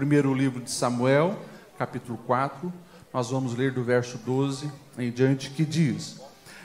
[0.00, 1.38] Primeiro livro de Samuel,
[1.78, 2.72] capítulo 4,
[3.12, 6.18] nós vamos ler do verso 12 em diante, que diz: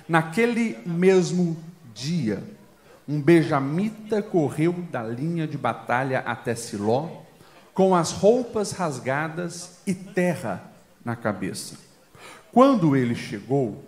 [0.07, 1.57] Naquele mesmo
[1.93, 2.41] dia,
[3.05, 7.09] um benjamita correu da linha de batalha até Siló,
[7.73, 10.71] com as roupas rasgadas e terra
[11.03, 11.75] na cabeça.
[12.53, 13.83] Quando ele chegou,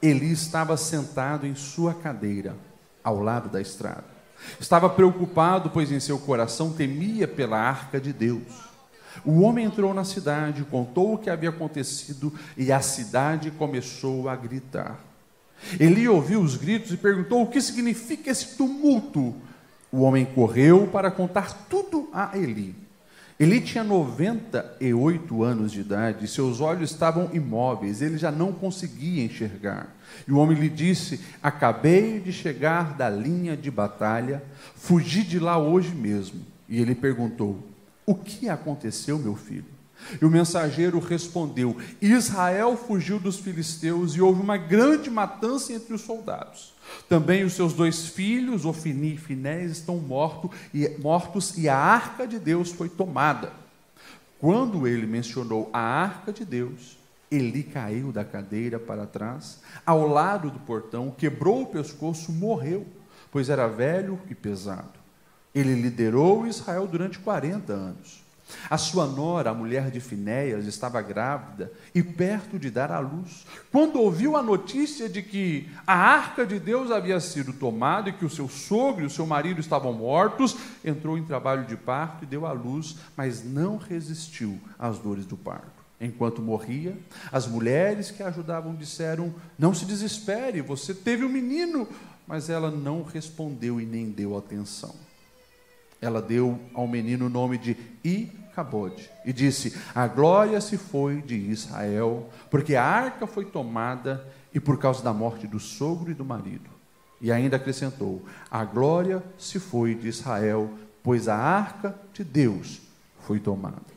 [0.00, 2.56] Eli estava sentado em sua cadeira,
[3.04, 4.11] ao lado da estrada.
[4.60, 8.72] Estava preocupado, pois em seu coração temia pela arca de Deus.
[9.24, 14.36] O homem entrou na cidade, contou o que havia acontecido e a cidade começou a
[14.36, 14.98] gritar.
[15.78, 19.34] Eli ouviu os gritos e perguntou: O que significa esse tumulto?
[19.92, 22.81] O homem correu para contar tudo a Eli.
[23.42, 29.96] Eli tinha 98 anos de idade, seus olhos estavam imóveis, ele já não conseguia enxergar.
[30.28, 34.44] E o homem lhe disse: Acabei de chegar da linha de batalha,
[34.76, 36.40] fugi de lá hoje mesmo.
[36.68, 37.58] E ele perguntou:
[38.06, 39.64] O que aconteceu, meu filho?
[40.20, 46.02] E o mensageiro respondeu: Israel fugiu dos filisteus e houve uma grande matança entre os
[46.02, 46.71] soldados.
[47.08, 52.26] Também os seus dois filhos, Ofini e Finés, estão mortos e, mortos e a arca
[52.26, 53.52] de Deus foi tomada.
[54.38, 56.98] Quando ele mencionou a arca de Deus,
[57.30, 62.86] Eli caiu da cadeira para trás, ao lado do portão, quebrou o pescoço, morreu,
[63.30, 65.00] pois era velho e pesado.
[65.54, 68.21] Ele liderou Israel durante 40 anos.
[68.68, 73.44] A sua nora, a mulher de Finéias, estava grávida e perto de dar à luz.
[73.70, 78.24] Quando ouviu a notícia de que a arca de Deus havia sido tomada e que
[78.24, 82.26] o seu sogro e o seu marido estavam mortos, entrou em trabalho de parto e
[82.26, 85.82] deu à luz, mas não resistiu às dores do parto.
[86.00, 86.98] Enquanto morria,
[87.30, 91.86] as mulheres que a ajudavam disseram: Não se desespere, você teve um menino.
[92.26, 94.94] Mas ela não respondeu e nem deu atenção.
[96.00, 101.22] Ela deu ao menino o nome de I Cabode, e disse: A glória se foi
[101.22, 106.14] de Israel, porque a arca foi tomada e por causa da morte do sogro e
[106.14, 106.70] do marido.
[107.20, 110.70] E ainda acrescentou: A glória se foi de Israel,
[111.02, 112.80] pois a arca de Deus
[113.20, 113.92] foi tomada.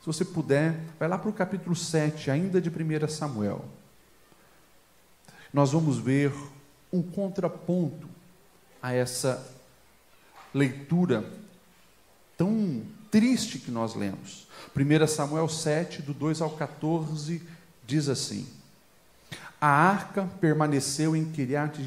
[0.00, 3.64] Se você puder, vai lá para o capítulo 7, ainda de 1 Samuel.
[5.52, 6.32] Nós vamos ver
[6.92, 8.08] um contraponto
[8.82, 9.50] a essa
[10.52, 11.24] leitura
[12.36, 12.82] tão
[13.14, 14.48] triste que nós lemos.
[14.76, 17.40] 1 Samuel 7, do 2 ao 14,
[17.86, 18.44] diz assim:
[19.60, 21.78] A arca permaneceu em Kiriat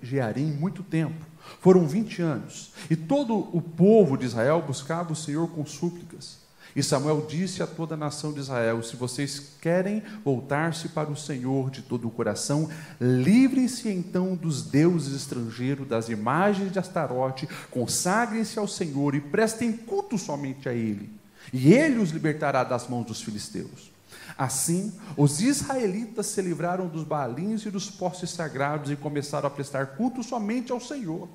[0.00, 1.22] Jearim muito tempo,
[1.60, 6.38] foram 20 anos, e todo o povo de Israel buscava o Senhor com súplicas.
[6.76, 11.16] E Samuel disse a toda a nação de Israel: Se vocês querem voltar-se para o
[11.16, 12.68] Senhor de todo o coração,
[13.00, 20.18] livrem-se então dos deuses estrangeiros, das imagens de Astarote, consagrem-se ao Senhor e prestem culto
[20.18, 21.10] somente a Ele.
[21.52, 23.92] E Ele os libertará das mãos dos filisteus.
[24.36, 29.88] Assim, os israelitas se livraram dos balins e dos postes sagrados e começaram a prestar
[29.88, 31.28] culto somente ao Senhor.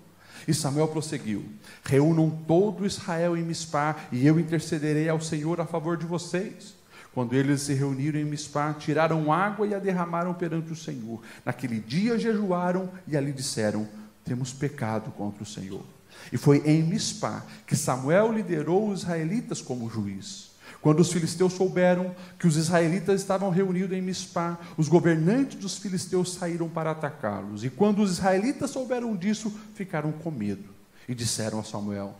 [0.47, 1.45] E Samuel prosseguiu:
[1.83, 6.77] Reúnam todo Israel em Mispá, e eu intercederei ao Senhor a favor de vocês.
[7.13, 11.21] Quando eles se reuniram em Mispá, tiraram água e a derramaram perante o Senhor.
[11.43, 13.87] Naquele dia jejuaram e ali disseram:
[14.23, 15.83] Temos pecado contra o Senhor.
[16.31, 20.48] E foi em Mispá que Samuel liderou os israelitas como juiz.
[20.81, 26.33] Quando os filisteus souberam que os israelitas estavam reunidos em Mispá, os governantes dos filisteus
[26.33, 27.65] saíram para atacá-los.
[27.65, 30.69] E quando os israelitas souberam disso, ficaram com medo
[31.07, 32.15] e disseram a Samuel: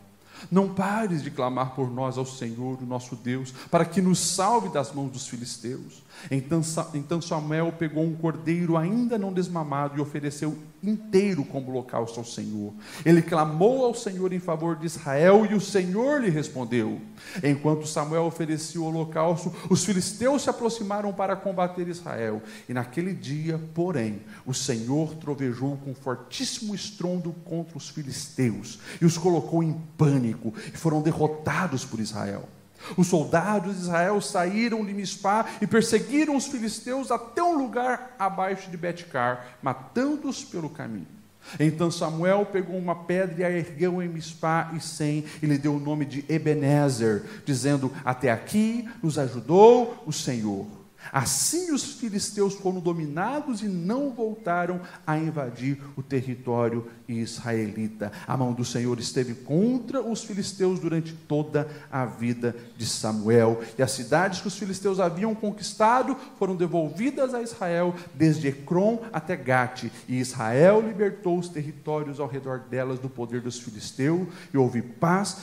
[0.50, 4.68] Não pares de clamar por nós ao Senhor, o nosso Deus, para que nos salve
[4.68, 6.02] das mãos dos filisteus.
[6.30, 6.60] Então,
[6.94, 12.72] então Samuel pegou um cordeiro ainda não desmamado e ofereceu inteiro como holocausto ao Senhor.
[13.04, 17.00] Ele clamou ao Senhor em favor de Israel e o Senhor lhe respondeu.
[17.42, 22.42] Enquanto Samuel oferecia o holocausto, os filisteus se aproximaram para combater Israel.
[22.68, 29.18] E naquele dia, porém, o Senhor trovejou com fortíssimo estrondo contra os filisteus e os
[29.18, 32.48] colocou em pânico e foram derrotados por Israel.
[32.96, 38.70] Os soldados de Israel saíram de Mispá e perseguiram os filisteus até um lugar abaixo
[38.70, 41.20] de Betcar, matando-os pelo caminho.
[41.58, 45.74] Então Samuel pegou uma pedra e a ergueu em Mispá e Sem, e lhe deu
[45.74, 50.79] o nome de Ebenezer, dizendo: Até aqui nos ajudou o Senhor.
[51.12, 58.12] Assim os filisteus foram dominados e não voltaram a invadir o território israelita.
[58.26, 63.60] A mão do Senhor esteve contra os filisteus durante toda a vida de Samuel.
[63.78, 69.36] E as cidades que os filisteus haviam conquistado foram devolvidas a Israel, desde Ecrom até
[69.36, 69.90] Gate.
[70.08, 75.38] E Israel libertou os territórios ao redor delas do poder dos filisteus, e houve paz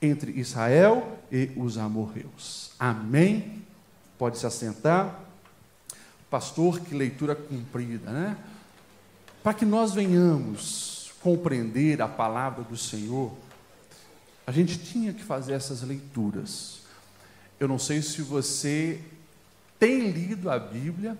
[0.00, 2.72] entre Israel e os amorreus.
[2.78, 3.61] Amém?
[4.22, 5.18] Pode se assentar.
[6.30, 8.36] Pastor, que leitura cumprida, né?
[9.42, 13.32] Para que nós venhamos compreender a palavra do Senhor,
[14.46, 16.82] a gente tinha que fazer essas leituras.
[17.58, 19.00] Eu não sei se você
[19.76, 21.18] tem lido a Bíblia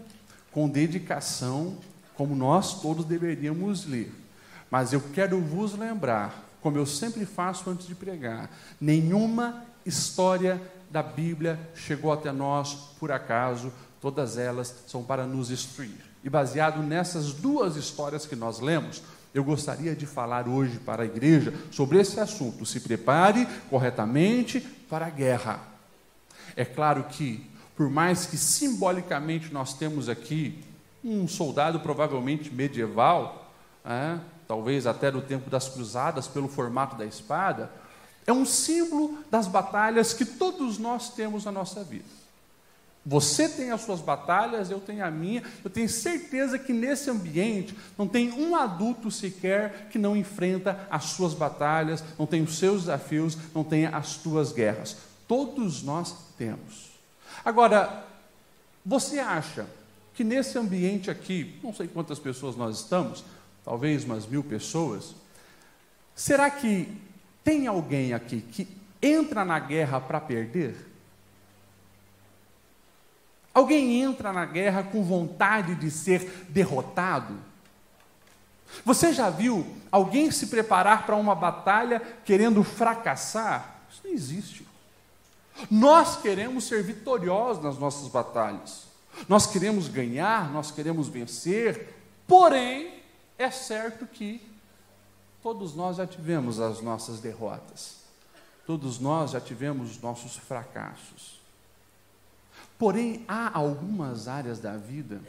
[0.52, 1.78] com dedicação,
[2.14, 4.14] como nós todos deveríamos ler.
[4.70, 8.48] Mas eu quero vos lembrar, como eu sempre faço antes de pregar,
[8.80, 16.04] nenhuma história da Bíblia chegou até nós por acaso, todas elas são para nos instruir.
[16.22, 19.02] E baseado nessas duas histórias que nós lemos,
[19.34, 22.66] eu gostaria de falar hoje para a igreja sobre esse assunto.
[22.66, 25.60] Se prepare corretamente para a guerra.
[26.54, 30.62] É claro que, por mais que simbolicamente nós temos aqui
[31.02, 33.50] um soldado provavelmente medieval,
[33.84, 37.70] é, talvez até do tempo das cruzadas, pelo formato da espada,
[38.26, 42.22] é um símbolo das batalhas que todos nós temos na nossa vida.
[43.04, 45.42] Você tem as suas batalhas, eu tenho a minha.
[45.64, 51.06] Eu tenho certeza que nesse ambiente não tem um adulto sequer que não enfrenta as
[51.06, 54.96] suas batalhas, não tem os seus desafios, não tem as suas guerras.
[55.26, 56.92] Todos nós temos.
[57.44, 58.04] Agora,
[58.86, 59.66] você acha
[60.14, 63.24] que nesse ambiente aqui, não sei quantas pessoas nós estamos,
[63.64, 65.14] talvez umas mil pessoas,
[66.14, 66.86] será que
[67.44, 68.68] tem alguém aqui que
[69.00, 70.90] entra na guerra para perder?
[73.52, 77.38] Alguém entra na guerra com vontade de ser derrotado?
[78.84, 83.82] Você já viu alguém se preparar para uma batalha querendo fracassar?
[83.90, 84.66] Isso não existe.
[85.70, 88.86] Nós queremos ser vitoriosos nas nossas batalhas.
[89.28, 91.94] Nós queremos ganhar, nós queremos vencer,
[92.26, 93.02] porém,
[93.36, 94.40] é certo que
[95.42, 97.96] todos nós já tivemos as nossas derrotas.
[98.64, 101.40] Todos nós já tivemos os nossos fracassos.
[102.78, 105.20] Porém, há algumas áreas da vida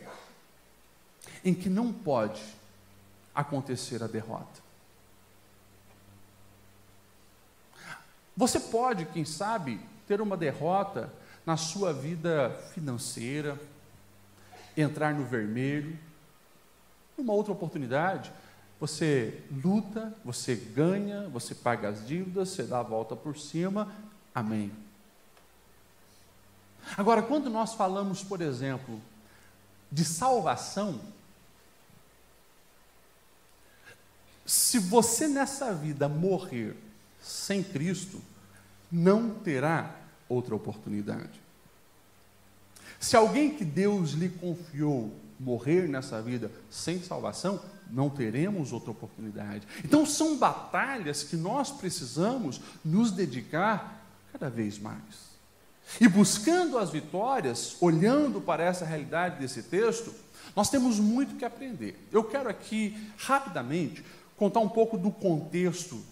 [1.43, 2.43] em que não pode
[3.33, 4.61] acontecer a derrota.
[8.35, 11.11] Você pode, quem sabe, ter uma derrota
[11.45, 13.59] na sua vida financeira,
[14.75, 15.97] entrar no vermelho.
[17.17, 18.31] Uma outra oportunidade,
[18.83, 23.89] você luta, você ganha, você paga as dívidas, você dá a volta por cima.
[24.35, 24.73] Amém.
[26.97, 29.01] Agora, quando nós falamos, por exemplo,
[29.89, 30.99] de salvação,
[34.45, 36.75] se você nessa vida morrer
[37.21, 38.21] sem Cristo,
[38.91, 39.95] não terá
[40.27, 41.39] outra oportunidade.
[42.99, 45.09] Se alguém que Deus lhe confiou
[45.39, 47.63] morrer nessa vida sem salvação,
[47.93, 49.67] não teremos outra oportunidade.
[49.85, 55.33] Então, são batalhas que nós precisamos nos dedicar cada vez mais.
[56.01, 60.11] E buscando as vitórias, olhando para essa realidade desse texto,
[60.55, 61.95] nós temos muito que aprender.
[62.11, 64.03] Eu quero aqui, rapidamente,
[64.35, 66.03] contar um pouco do contexto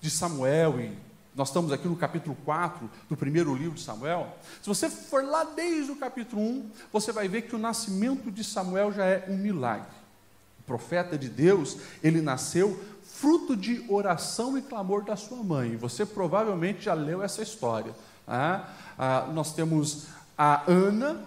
[0.00, 4.36] de Samuel e nós estamos aqui no capítulo 4 do primeiro livro de Samuel.
[4.60, 8.44] Se você for lá desde o capítulo 1, você vai ver que o nascimento de
[8.44, 9.99] Samuel já é um milagre.
[10.70, 15.76] Profeta de Deus, ele nasceu fruto de oração e clamor da sua mãe.
[15.76, 17.92] Você provavelmente já leu essa história.
[18.24, 20.06] Ah, ah, nós temos
[20.38, 21.20] a Ana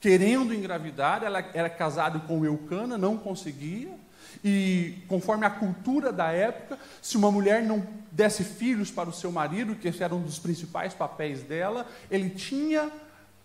[0.00, 3.94] querendo engravidar, ela era casada com Eucana, não conseguia.
[4.42, 9.30] E conforme a cultura da época, se uma mulher não desse filhos para o seu
[9.30, 12.90] marido, que esse era um dos principais papéis dela, ele tinha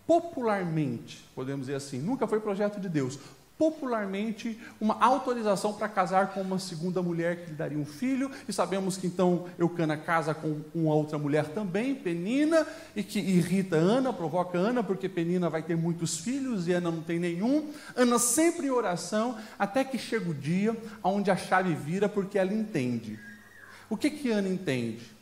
[0.04, 3.20] popularmente, podemos dizer assim, nunca foi projeto de Deus,
[3.56, 8.52] popularmente uma autorização para casar com uma segunda mulher que lhe daria um filho, e
[8.52, 14.12] sabemos que então Eucana casa com uma outra mulher também, Penina, e que irrita Ana,
[14.12, 17.70] provoca Ana, porque Penina vai ter muitos filhos e Ana não tem nenhum.
[17.94, 22.52] Ana sempre em oração, até que chega o dia onde a chave vira, porque ela
[22.52, 23.18] entende.
[23.88, 25.14] O que que Ana entende?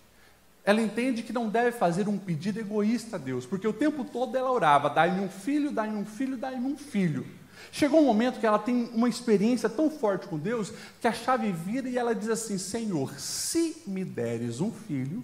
[0.65, 4.37] Ela entende que não deve fazer um pedido egoísta a Deus, porque o tempo todo
[4.37, 7.27] ela orava: dai-me um filho, dai-me um filho, dai-me um filho.
[7.71, 11.53] Chegou um momento que ela tem uma experiência tão forte com Deus que a chave
[11.53, 15.23] vira e ela diz assim: Senhor, se me deres um filho,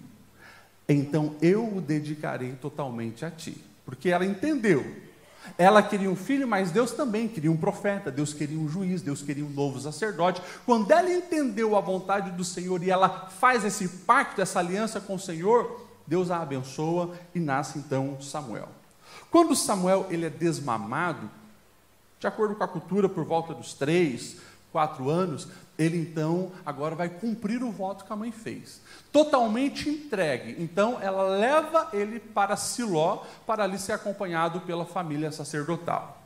[0.87, 3.57] então eu o dedicarei totalmente a ti.
[3.85, 4.85] Porque ela entendeu.
[5.57, 9.21] Ela queria um filho, mas Deus também queria um profeta, Deus queria um juiz, Deus
[9.21, 10.41] queria um novo sacerdote.
[10.65, 15.15] Quando ela entendeu a vontade do Senhor e ela faz esse pacto, essa aliança com
[15.15, 18.69] o Senhor, Deus a abençoa e nasce então Samuel.
[19.31, 21.29] Quando Samuel ele é desmamado,
[22.19, 24.37] de acordo com a cultura, por volta dos três,
[24.71, 25.47] quatro anos,
[25.77, 28.81] ele então agora vai cumprir o voto que a mãe fez.
[29.11, 30.61] Totalmente entregue.
[30.61, 36.21] Então ela leva ele para Siló, para ali ser acompanhado pela família sacerdotal.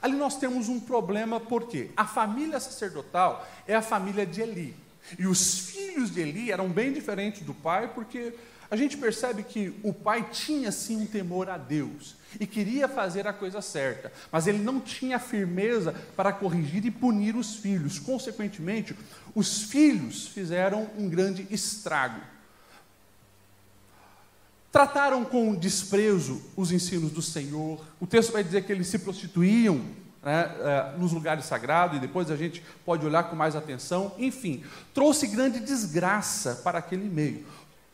[0.00, 4.76] Ali nós temos um problema, porque a família sacerdotal é a família de Eli.
[5.18, 8.34] E os filhos de Eli eram bem diferentes do pai, porque
[8.70, 13.26] a gente percebe que o pai tinha sim um temor a Deus e queria fazer
[13.26, 17.98] a coisa certa, mas ele não tinha firmeza para corrigir e punir os filhos.
[17.98, 18.96] Consequentemente,
[19.34, 22.20] os filhos fizeram um grande estrago.
[24.70, 27.84] Trataram com desprezo os ensinos do Senhor.
[28.00, 29.84] O texto vai dizer que eles se prostituíam
[30.20, 34.12] né, é, nos lugares sagrados, e depois a gente pode olhar com mais atenção.
[34.18, 37.46] Enfim, trouxe grande desgraça para aquele meio.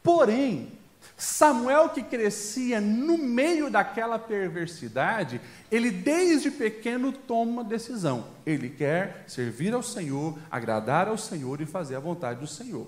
[0.02, 0.72] Porém,
[1.16, 5.40] Samuel, que crescia no meio daquela perversidade,
[5.70, 8.26] ele desde pequeno toma uma decisão.
[8.46, 12.86] Ele quer servir ao Senhor, agradar ao Senhor e fazer a vontade do Senhor.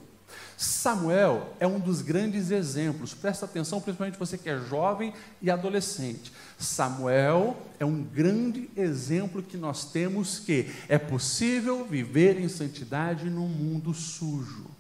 [0.56, 6.32] Samuel é um dos grandes exemplos, presta atenção, principalmente você que é jovem e adolescente.
[6.58, 13.48] Samuel é um grande exemplo que nós temos que é possível viver em santidade num
[13.48, 14.71] mundo sujo.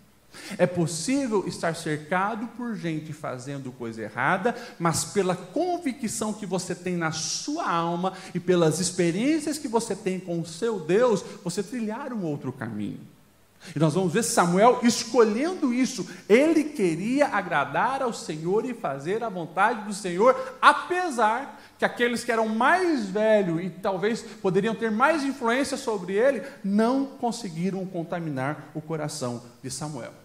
[0.58, 6.96] É possível estar cercado por gente fazendo coisa errada, mas pela convicção que você tem
[6.96, 12.12] na sua alma e pelas experiências que você tem com o seu Deus, você trilhar
[12.12, 13.00] um outro caminho.
[13.74, 16.08] E nós vamos ver Samuel escolhendo isso.
[16.28, 22.32] Ele queria agradar ao Senhor e fazer a vontade do Senhor, apesar que aqueles que
[22.32, 28.80] eram mais velhos e talvez poderiam ter mais influência sobre ele, não conseguiram contaminar o
[28.80, 30.21] coração de Samuel.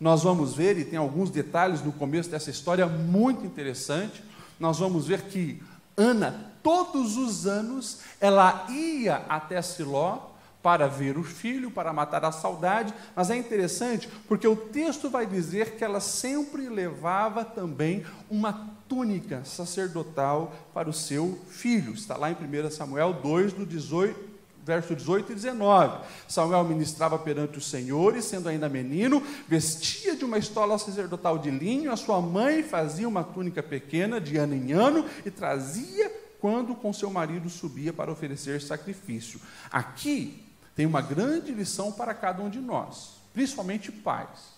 [0.00, 4.22] Nós vamos ver, e tem alguns detalhes no começo dessa história muito interessante.
[4.58, 5.62] Nós vamos ver que
[5.96, 12.32] Ana, todos os anos, ela ia até Siló para ver o filho, para matar a
[12.32, 18.70] saudade, mas é interessante porque o texto vai dizer que ela sempre levava também uma
[18.88, 21.92] túnica sacerdotal para o seu filho.
[21.92, 24.33] Está lá em 1 Samuel 2, do 18
[24.64, 26.04] verso 18 e 19.
[26.26, 31.50] Samuel ministrava perante o Senhor e, sendo ainda menino, vestia de uma estola sacerdotal de
[31.50, 36.74] linho, a sua mãe fazia uma túnica pequena de ano em ano e trazia quando
[36.74, 39.40] com seu marido subia para oferecer sacrifício.
[39.70, 40.42] Aqui
[40.74, 44.54] tem uma grande lição para cada um de nós, principalmente pais.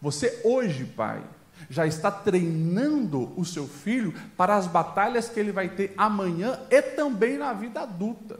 [0.00, 1.22] Você hoje, pai,
[1.68, 6.80] já está treinando o seu filho para as batalhas que ele vai ter amanhã e
[6.80, 8.38] também na vida adulta.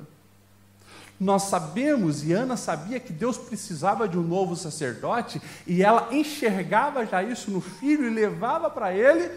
[1.20, 7.04] Nós sabemos, e Ana sabia que Deus precisava de um novo sacerdote, e ela enxergava
[7.04, 9.30] já isso no filho e levava para ele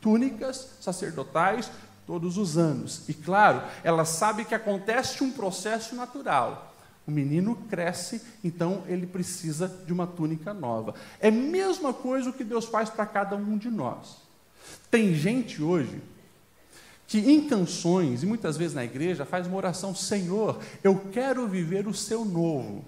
[0.00, 1.70] túnicas sacerdotais
[2.06, 3.08] todos os anos.
[3.08, 6.72] E claro, ela sabe que acontece um processo natural.
[7.06, 10.94] O menino cresce, então ele precisa de uma túnica nova.
[11.20, 14.16] É a mesma coisa que Deus faz para cada um de nós.
[14.90, 16.00] Tem gente hoje
[17.06, 21.86] que em canções, e muitas vezes na igreja, faz uma oração: Senhor, eu quero viver
[21.86, 22.84] o seu novo.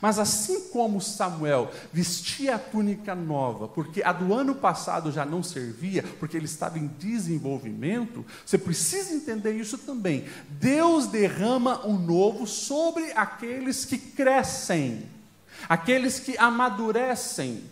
[0.00, 5.42] Mas assim como Samuel vestia a túnica nova, porque a do ano passado já não
[5.42, 10.24] servia, porque ele estava em desenvolvimento, você precisa entender isso também.
[10.48, 15.02] Deus derrama um novo sobre aqueles que crescem,
[15.68, 17.62] aqueles que amadurecem,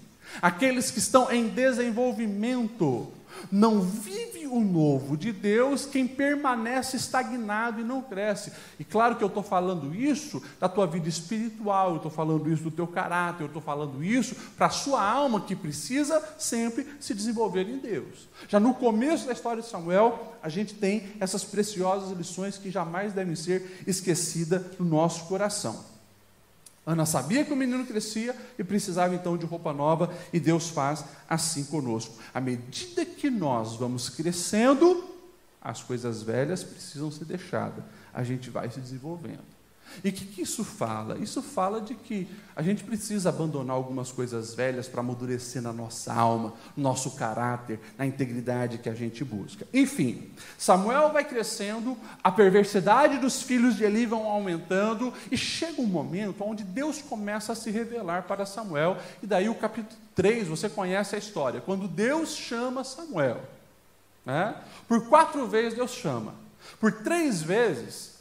[0.41, 3.11] aqueles que estão em desenvolvimento.
[3.51, 8.53] Não vive o novo de Deus quem permanece estagnado e não cresce.
[8.79, 12.63] E claro que eu estou falando isso da tua vida espiritual, eu estou falando isso
[12.63, 17.15] do teu caráter, eu estou falando isso para a sua alma que precisa sempre se
[17.15, 18.29] desenvolver em Deus.
[18.49, 23.13] Já no começo da história de Samuel, a gente tem essas preciosas lições que jamais
[23.13, 25.92] devem ser esquecidas no nosso coração.
[26.85, 31.05] Ana sabia que o menino crescia e precisava então de roupa nova, e Deus faz
[31.29, 32.15] assim conosco.
[32.35, 35.05] À medida que nós vamos crescendo,
[35.61, 39.52] as coisas velhas precisam ser deixadas, a gente vai se desenvolvendo.
[40.03, 41.19] E o que, que, isso fala?
[41.19, 46.13] Isso fala de que a gente precisa abandonar algumas coisas velhas para amadurecer na nossa
[46.13, 49.67] alma, no nosso caráter, na integridade que a gente busca.
[49.73, 55.87] Enfim, Samuel vai crescendo, a perversidade dos filhos de Eli vão aumentando, e chega um
[55.87, 60.69] momento onde Deus começa a se revelar para Samuel, e daí o capítulo 3, você
[60.69, 63.41] conhece a história, quando Deus chama Samuel.
[64.25, 64.55] Né?
[64.87, 66.35] Por quatro vezes Deus chama.
[66.81, 68.12] Por três vezes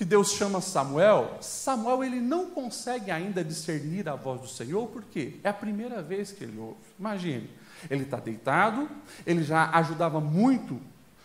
[0.00, 5.38] que Deus chama Samuel, Samuel ele não consegue ainda discernir a voz do Senhor, porque
[5.44, 6.78] é a primeira vez que ele ouve.
[6.98, 7.50] Imagine,
[7.90, 8.88] ele está deitado,
[9.26, 10.80] ele já ajudava muito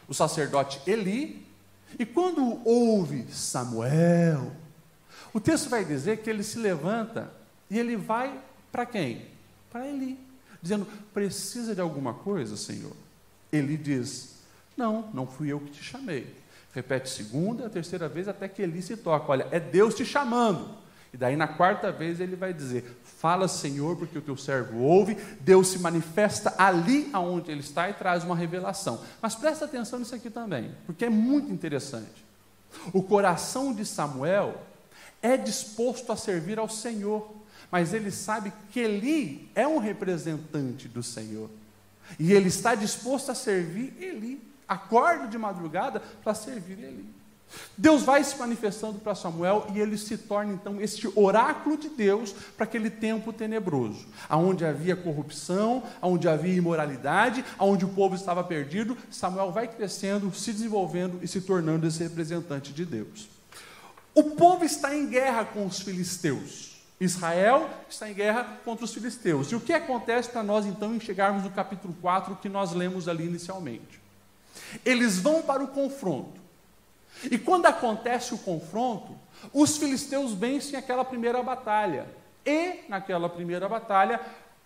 [0.09, 1.47] o sacerdote Eli,
[1.97, 4.51] e quando ouve Samuel,
[5.33, 7.31] O texto vai dizer que ele se levanta
[7.69, 8.37] e ele vai
[8.73, 9.25] para quem?
[9.71, 10.19] Para Eli,
[10.61, 12.91] dizendo: Precisa de alguma coisa, Senhor?
[13.53, 14.35] Ele diz:
[14.75, 16.43] Não, não fui eu que te chamei.
[16.75, 20.75] Repete segunda, terceira vez, até que Eli se toca: Olha, é Deus te chamando.
[21.13, 25.15] E daí na quarta vez ele vai dizer: Fala, Senhor, porque o teu servo ouve.
[25.39, 29.01] Deus se manifesta ali aonde ele está e traz uma revelação.
[29.21, 32.25] Mas presta atenção nisso aqui também, porque é muito interessante.
[32.91, 34.61] O coração de Samuel
[35.21, 37.33] é disposto a servir ao Senhor,
[37.71, 41.49] mas ele sabe que Eli é um representante do Senhor.
[42.19, 44.54] E ele está disposto a servir Eli.
[44.67, 47.15] Acorda de madrugada para servir Eli.
[47.77, 52.33] Deus vai se manifestando para Samuel e ele se torna então este oráculo de Deus
[52.55, 58.97] para aquele tempo tenebroso, aonde havia corrupção, aonde havia imoralidade, aonde o povo estava perdido.
[59.11, 63.29] Samuel vai crescendo, se desenvolvendo e se tornando esse representante de Deus.
[64.13, 66.75] O povo está em guerra com os filisteus.
[66.99, 69.51] Israel está em guerra contra os filisteus.
[69.51, 73.09] E o que acontece para nós então em chegarmos no capítulo 4 que nós lemos
[73.09, 74.04] ali inicialmente?
[74.85, 76.39] Eles vão para o confronto.
[77.23, 79.15] E quando acontece o confronto,
[79.53, 82.07] os filisteus vencem aquela primeira batalha.
[82.45, 84.19] E, naquela primeira batalha,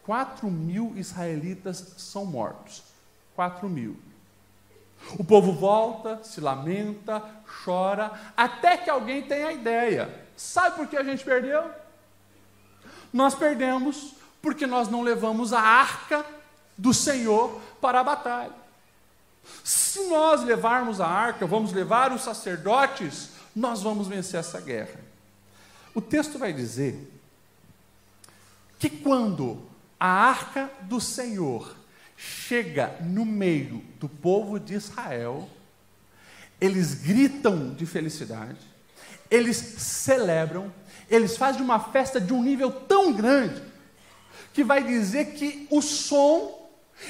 [0.04, 2.84] 4 mil israelitas são mortos.
[3.36, 3.98] 4 mil.
[5.18, 7.24] O povo volta, se lamenta,
[7.64, 10.28] chora, até que alguém tem a ideia.
[10.36, 11.64] Sabe por que a gente perdeu?
[13.14, 16.26] Nós perdemos porque nós não levamos a arca
[16.78, 18.59] do Senhor para a batalha.
[19.64, 25.00] Se nós levarmos a arca, vamos levar os sacerdotes, nós vamos vencer essa guerra.
[25.94, 27.12] O texto vai dizer
[28.78, 29.62] que quando
[30.00, 31.76] a arca do Senhor
[32.16, 35.50] chega no meio do povo de Israel,
[36.60, 38.60] eles gritam de felicidade,
[39.32, 40.74] eles celebram,
[41.10, 43.62] eles fazem uma festa de um nível tão grande,
[44.54, 46.59] que vai dizer que o som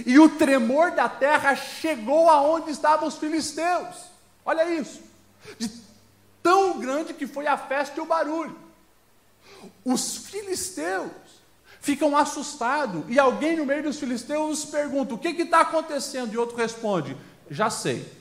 [0.06, 4.10] e o tremor da terra chegou aonde estavam os filisteus.
[4.46, 5.02] Olha isso,
[5.58, 5.70] de
[6.42, 8.58] tão grande que foi a festa e o barulho.
[9.84, 11.12] Os filisteus
[11.82, 16.34] ficam assustados e alguém no meio dos filisteus pergunta: O que está acontecendo?
[16.34, 17.16] E outro responde:
[17.50, 18.20] Já sei.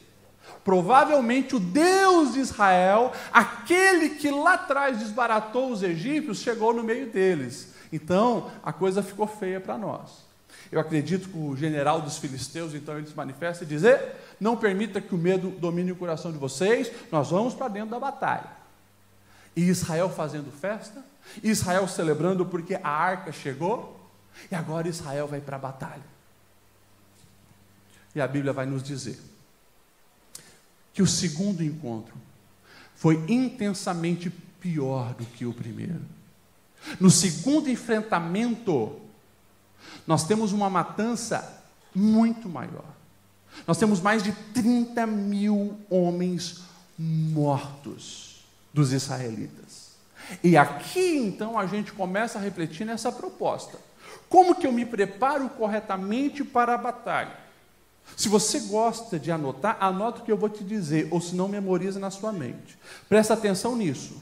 [0.65, 7.11] Provavelmente o Deus de Israel, aquele que lá atrás desbaratou os egípcios, chegou no meio
[7.11, 7.73] deles.
[7.93, 10.28] Então a coisa ficou feia para nós.
[10.71, 13.83] Eu acredito que o general dos filisteus, então, ele se manifesta e diz:
[14.39, 17.99] Não permita que o medo domine o coração de vocês, nós vamos para dentro da
[17.99, 18.51] batalha.
[19.57, 21.03] E Israel fazendo festa,
[21.43, 23.99] Israel celebrando porque a arca chegou,
[24.51, 26.19] e agora Israel vai para a batalha.
[28.15, 29.19] E a Bíblia vai nos dizer
[30.93, 32.15] que o segundo encontro
[32.95, 36.03] foi intensamente pior do que o primeiro.
[36.99, 39.01] No segundo enfrentamento,
[40.07, 41.63] nós temos uma matança
[41.95, 42.85] muito maior.
[43.67, 46.61] Nós temos mais de 30 mil homens
[46.99, 49.89] mortos dos israelitas.
[50.43, 53.79] E aqui então a gente começa a refletir nessa proposta.
[54.29, 57.49] Como que eu me preparo corretamente para a batalha?
[58.17, 61.49] Se você gosta de anotar, anota o que eu vou te dizer, ou se não,
[61.49, 62.79] memoriza na sua mente.
[63.09, 64.21] Presta atenção nisso.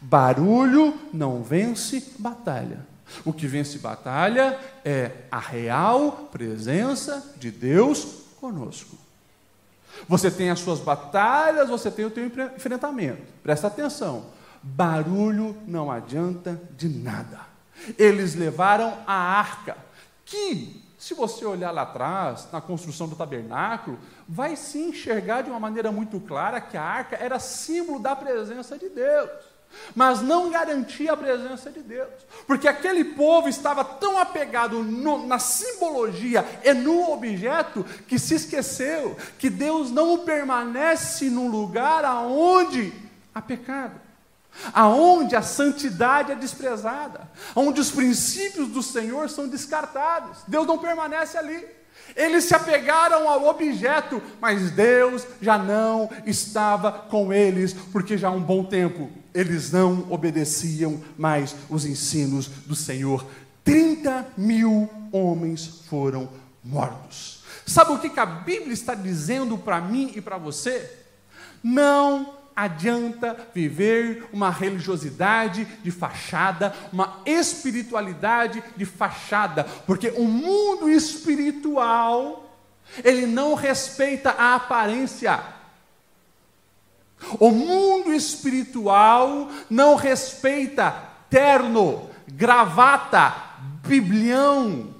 [0.00, 2.86] Barulho não vence batalha.
[3.24, 8.06] O que vence batalha é a real presença de Deus
[8.40, 8.96] conosco.
[10.06, 13.22] Você tem as suas batalhas, você tem o seu enfrentamento.
[13.42, 14.26] Presta atenção.
[14.62, 17.40] Barulho não adianta de nada.
[17.96, 19.76] Eles levaram a arca,
[20.24, 25.60] que, se você olhar lá atrás, na construção do tabernáculo, vai se enxergar de uma
[25.60, 29.30] maneira muito clara que a arca era símbolo da presença de Deus.
[29.94, 32.10] Mas não garantia a presença de Deus,
[32.46, 39.16] porque aquele povo estava tão apegado no, na simbologia e no objeto que se esqueceu
[39.38, 42.92] que Deus não permanece num lugar aonde
[43.34, 44.08] há pecado
[44.72, 50.38] aonde a santidade é desprezada, onde os princípios do Senhor são descartados.
[50.46, 51.64] Deus não permanece ali.
[52.16, 58.32] Eles se apegaram ao objeto, mas Deus já não estava com eles, porque já há
[58.32, 63.24] um bom tempo eles não obedeciam mais os ensinos do Senhor.
[63.62, 66.28] 30 mil homens foram
[66.64, 67.44] mortos.
[67.64, 70.90] Sabe o que a Bíblia está dizendo para mim e para você?
[71.62, 82.58] Não adianta viver uma religiosidade de fachada, uma espiritualidade de fachada, porque o mundo espiritual,
[83.04, 85.58] ele não respeita a aparência.
[87.38, 90.90] O mundo espiritual não respeita
[91.30, 93.34] terno, gravata,
[93.86, 94.94] biblião.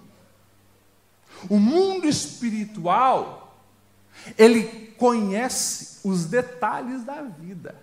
[1.48, 3.56] O mundo espiritual,
[4.36, 7.74] ele conhece os detalhes da vida.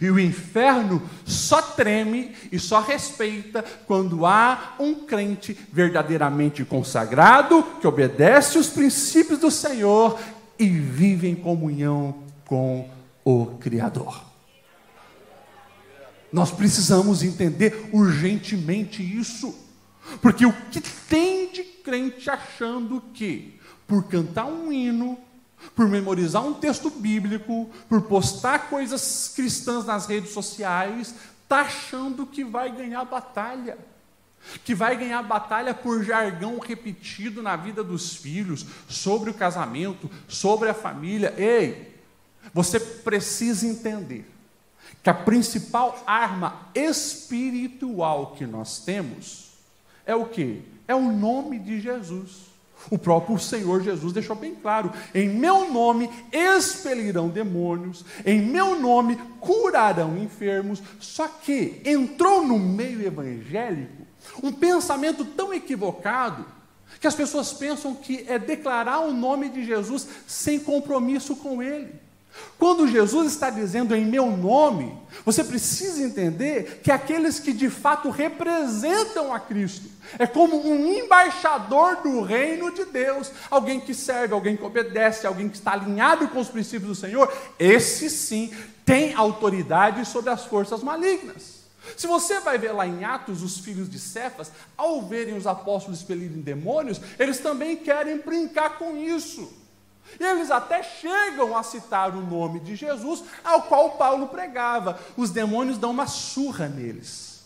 [0.00, 7.86] E o inferno só treme e só respeita quando há um crente verdadeiramente consagrado, que
[7.86, 10.18] obedece os princípios do Senhor
[10.58, 12.88] e vive em comunhão com
[13.24, 14.28] o Criador.
[16.32, 19.54] Nós precisamos entender urgentemente isso,
[20.20, 25.18] porque o que tem de crente achando que, por cantar um hino,
[25.74, 32.44] por memorizar um texto bíblico, por postar coisas cristãs nas redes sociais, está achando que
[32.44, 33.78] vai ganhar batalha.
[34.64, 40.68] Que vai ganhar batalha por jargão repetido na vida dos filhos, sobre o casamento, sobre
[40.68, 41.34] a família.
[41.36, 41.98] Ei,
[42.52, 44.37] você precisa entender
[45.02, 49.52] que a principal arma espiritual que nós temos
[50.04, 50.62] é o que?
[50.86, 52.48] É o nome de Jesus.
[52.90, 59.16] O próprio Senhor Jesus deixou bem claro: em meu nome expelirão demônios, em meu nome
[59.40, 60.82] curarão enfermos.
[61.00, 64.06] Só que entrou no meio evangélico
[64.42, 66.44] um pensamento tão equivocado
[67.00, 72.07] que as pessoas pensam que é declarar o nome de Jesus sem compromisso com Ele.
[72.58, 78.10] Quando Jesus está dizendo em meu nome, você precisa entender que aqueles que de fato
[78.10, 84.56] representam a Cristo é como um embaixador do reino de Deus, alguém que serve, alguém
[84.56, 87.32] que obedece, alguém que está alinhado com os princípios do Senhor.
[87.58, 88.52] Esse sim
[88.84, 91.58] tem autoridade sobre as forças malignas.
[91.96, 96.00] Se você vai ver lá em Atos, os filhos de Cefas, ao verem os apóstolos
[96.00, 99.52] expelirem demônios, eles também querem brincar com isso.
[100.18, 104.98] Eles até chegam a citar o nome de Jesus, ao qual Paulo pregava.
[105.16, 107.44] Os demônios dão uma surra neles.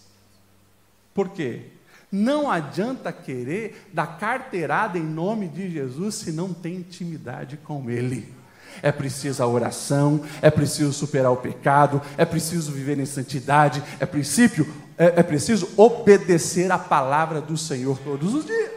[1.15, 1.67] Por quê?
[2.11, 8.35] Não adianta querer dar carteirada em nome de Jesus se não tem intimidade com Ele.
[8.83, 14.07] É preciso a oração, é preciso superar o pecado, é preciso viver em santidade, é,
[14.07, 18.73] princípio, é, é preciso obedecer a palavra do Senhor todos os dias.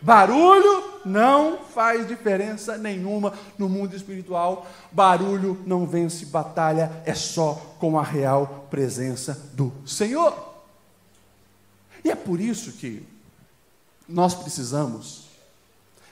[0.00, 4.66] Barulho não faz diferença nenhuma no mundo espiritual.
[4.90, 10.54] Barulho não vence batalha, é só com a real presença do Senhor.
[12.04, 13.06] E é por isso que
[14.08, 15.24] nós precisamos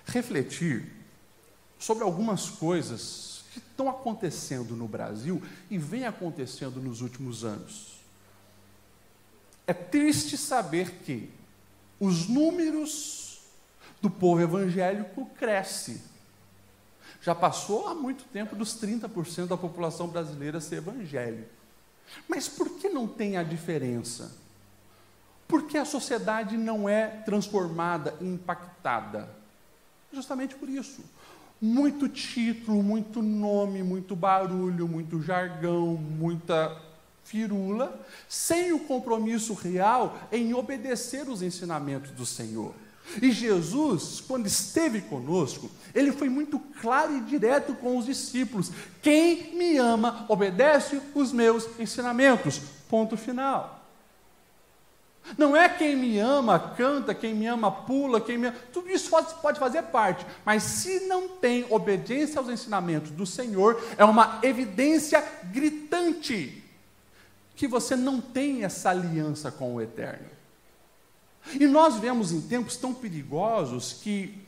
[0.07, 0.90] refletir
[1.78, 8.00] sobre algumas coisas que estão acontecendo no Brasil e vem acontecendo nos últimos anos.
[9.66, 11.31] É triste saber que
[12.00, 13.22] os números
[14.03, 16.03] do povo evangélico cresce.
[17.23, 21.49] Já passou há muito tempo dos 30% da população brasileira ser evangélico.
[22.29, 24.37] Mas por que não tem a diferença?
[25.47, 29.29] Porque a sociedade não é transformada, impactada.
[30.12, 31.05] Justamente por isso.
[31.61, 36.77] Muito título, muito nome, muito barulho, muito jargão, muita
[37.23, 42.75] firula, sem o compromisso real em obedecer os ensinamentos do Senhor.
[43.21, 48.71] E Jesus, quando esteve conosco, ele foi muito claro e direto com os discípulos:
[49.03, 52.61] quem me ama, obedece os meus ensinamentos.
[52.88, 53.81] Ponto final.
[55.38, 59.11] Não é quem me ama canta, quem me ama pula, quem me ama, tudo isso
[59.41, 65.25] pode fazer parte, mas se não tem obediência aos ensinamentos do Senhor, é uma evidência
[65.45, 66.62] gritante
[67.55, 70.32] que você não tem essa aliança com o Eterno.
[71.59, 74.38] E nós vemos em tempos tão perigosos que,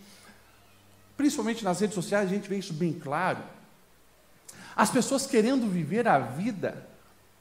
[1.16, 3.42] principalmente nas redes sociais, a gente vê isso bem claro.
[4.76, 6.87] As pessoas querendo viver a vida,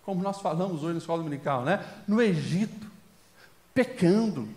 [0.03, 1.85] como nós falamos hoje na escola dominical, né?
[2.07, 2.91] no Egito,
[3.73, 4.47] pecando,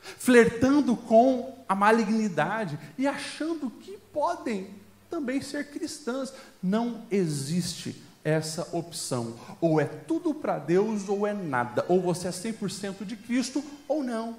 [0.00, 4.70] flertando com a malignidade e achando que podem
[5.10, 6.32] também ser cristãs.
[6.62, 9.34] Não existe essa opção.
[9.60, 11.86] Ou é tudo para Deus ou é nada.
[11.88, 14.36] Ou você é 100% de Cristo ou não.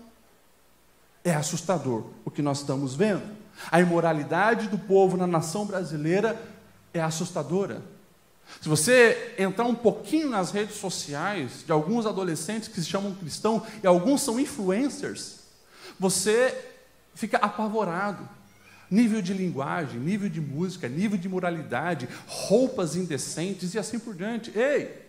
[1.23, 3.23] É assustador o que nós estamos vendo.
[3.71, 6.37] A imoralidade do povo na nação brasileira
[6.93, 7.81] é assustadora.
[8.61, 13.65] Se você entrar um pouquinho nas redes sociais de alguns adolescentes que se chamam cristão
[13.81, 15.39] e alguns são influencers,
[15.97, 16.73] você
[17.15, 18.27] fica apavorado.
[18.89, 24.51] Nível de linguagem, nível de música, nível de moralidade, roupas indecentes e assim por diante.
[24.57, 25.07] Ei,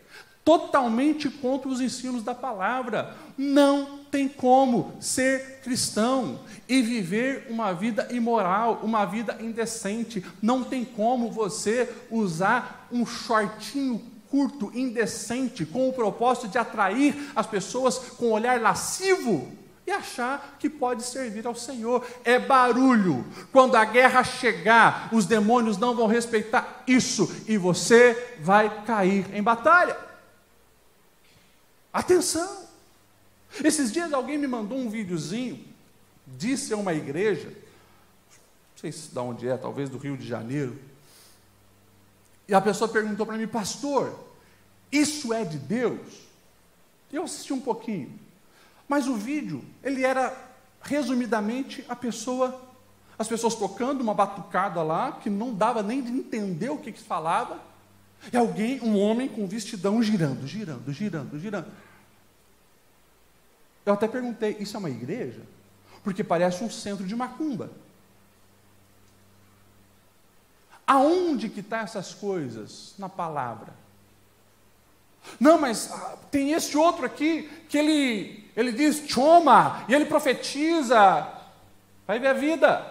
[0.49, 3.15] totalmente contra os ensinos da palavra.
[3.37, 10.25] Não tem como ser cristão e viver uma vida imoral, uma vida indecente.
[10.41, 17.47] Não tem como você usar um shortinho curto, indecente, com o propósito de atrair as
[17.47, 19.58] pessoas com um olhar lascivo
[19.89, 22.07] e achar que pode servir ao Senhor.
[22.23, 23.25] É barulho.
[23.51, 29.43] Quando a guerra chegar, os demônios não vão respeitar isso e você vai cair em
[29.43, 29.97] batalha.
[31.91, 32.69] Atenção!
[33.65, 35.65] Esses dias alguém me mandou um videozinho,
[36.27, 40.79] disse a uma igreja, não sei se de onde é, talvez do Rio de Janeiro,
[42.47, 44.19] e a pessoa perguntou para mim, pastor,
[44.93, 46.29] isso é de Deus?
[47.11, 48.28] Eu assisti um pouquinho.
[48.89, 50.35] Mas o vídeo, ele era
[50.81, 52.59] resumidamente a pessoa,
[53.19, 57.03] as pessoas tocando uma batucada lá, que não dava nem de entender o que, que
[57.03, 57.61] falava,
[58.33, 61.67] e alguém, um homem com vestidão girando, girando, girando, girando.
[63.85, 65.43] Eu até perguntei, isso é uma igreja?
[66.03, 67.71] Porque parece um centro de macumba.
[70.87, 72.95] Aonde que estão tá essas coisas?
[72.99, 73.73] Na palavra.
[75.39, 81.27] Não, mas ah, tem esse outro aqui que ele, ele diz choma e ele profetiza.
[82.07, 82.85] Vai ver a vida,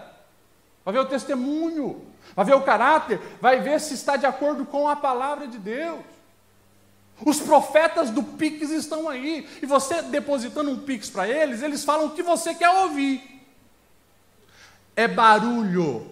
[0.85, 4.87] vai ver o testemunho, vai ver o caráter, vai ver se está de acordo com
[4.87, 6.01] a palavra de Deus.
[7.25, 12.07] Os profetas do Pix estão aí, e você depositando um Pix para eles, eles falam
[12.07, 13.43] o que você quer ouvir.
[14.95, 16.11] É barulho,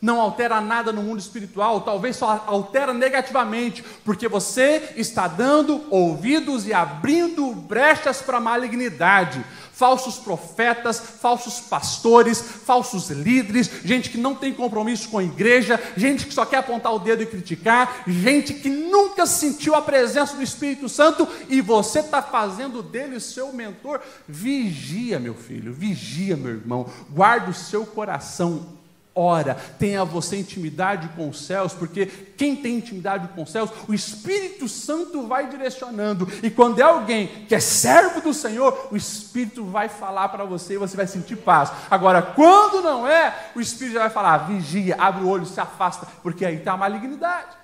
[0.00, 6.66] não altera nada no mundo espiritual, talvez só altera negativamente, porque você está dando ouvidos
[6.66, 9.44] e abrindo brechas para a malignidade.
[9.72, 16.26] Falsos profetas, falsos pastores, falsos líderes, gente que não tem compromisso com a igreja, gente
[16.26, 20.42] que só quer apontar o dedo e criticar, gente que nunca sentiu a presença do
[20.42, 24.00] Espírito Santo e você está fazendo dele seu mentor.
[24.26, 28.77] Vigia, meu filho, vigia, meu irmão, guarda o seu coração
[29.18, 33.92] ora, tenha você intimidade com os céus, porque quem tem intimidade com os céus, o
[33.92, 39.64] Espírito Santo vai direcionando, e quando é alguém que é servo do Senhor, o Espírito
[39.64, 41.72] vai falar para você e você vai sentir paz.
[41.90, 46.06] Agora, quando não é, o Espírito já vai falar: vigia, abre o olho, se afasta,
[46.22, 47.56] porque aí está a malignidade.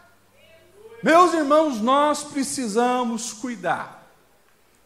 [1.02, 4.10] Meus irmãos, nós precisamos cuidar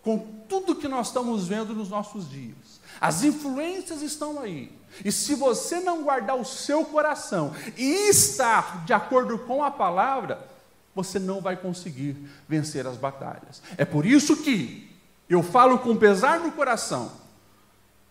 [0.03, 2.81] com tudo que nós estamos vendo nos nossos dias.
[3.01, 4.78] As influências estão aí.
[5.05, 10.47] E se você não guardar o seu coração e estar de acordo com a palavra,
[10.95, 12.17] você não vai conseguir
[12.49, 13.63] vencer as batalhas.
[13.77, 14.91] É por isso que
[15.29, 17.13] eu falo com pesar no coração: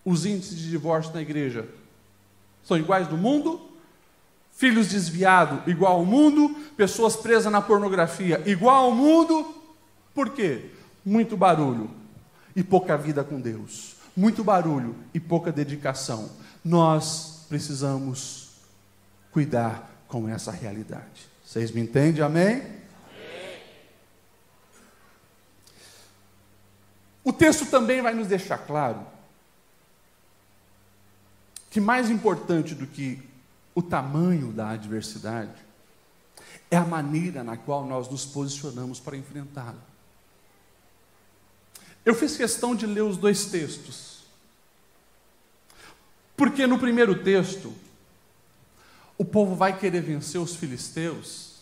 [0.06, 1.68] os índices de divórcio na igreja
[2.64, 3.62] são iguais do mundo,
[4.52, 9.56] filhos desviados igual ao mundo, pessoas presas na pornografia igual ao mundo.
[10.14, 10.72] Por quê?
[11.06, 11.90] Muito barulho
[12.56, 13.96] e pouca vida com Deus.
[14.16, 16.30] Muito barulho e pouca dedicação
[16.64, 18.50] nós precisamos
[19.32, 21.30] cuidar com essa realidade.
[21.46, 22.24] Vocês me entendem?
[22.24, 22.78] Amém?
[27.24, 29.06] O texto também vai nos deixar claro
[31.70, 33.22] que mais importante do que
[33.76, 35.68] o tamanho da adversidade
[36.72, 39.76] é a maneira na qual nós nos posicionamos para enfrentá-la.
[42.06, 44.17] Eu fiz questão de ler os dois textos
[46.38, 47.74] porque no primeiro texto,
[49.18, 51.58] o povo vai querer vencer os filisteus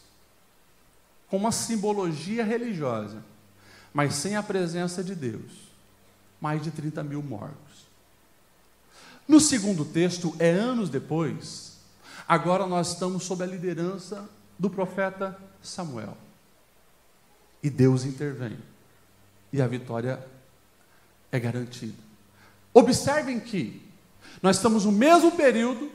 [1.30, 3.24] com uma simbologia religiosa,
[3.94, 5.66] mas sem a presença de Deus.
[6.42, 7.88] Mais de 30 mil mortos.
[9.26, 11.78] No segundo texto, é anos depois,
[12.28, 16.18] agora nós estamos sob a liderança do profeta Samuel.
[17.64, 18.58] E Deus intervém.
[19.52, 20.24] E a vitória
[21.32, 21.98] é garantida.
[22.74, 23.85] Observem que
[24.42, 25.92] nós estamos no mesmo período,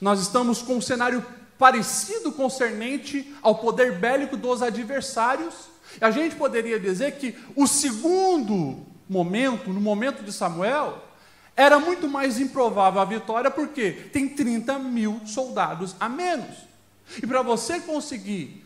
[0.00, 1.24] nós estamos com um cenário
[1.58, 5.54] parecido concernente ao poder bélico dos adversários.
[6.00, 11.02] A gente poderia dizer que o segundo momento, no momento de Samuel,
[11.56, 16.56] era muito mais improvável a vitória, porque tem 30 mil soldados a menos.
[17.22, 18.64] E para você conseguir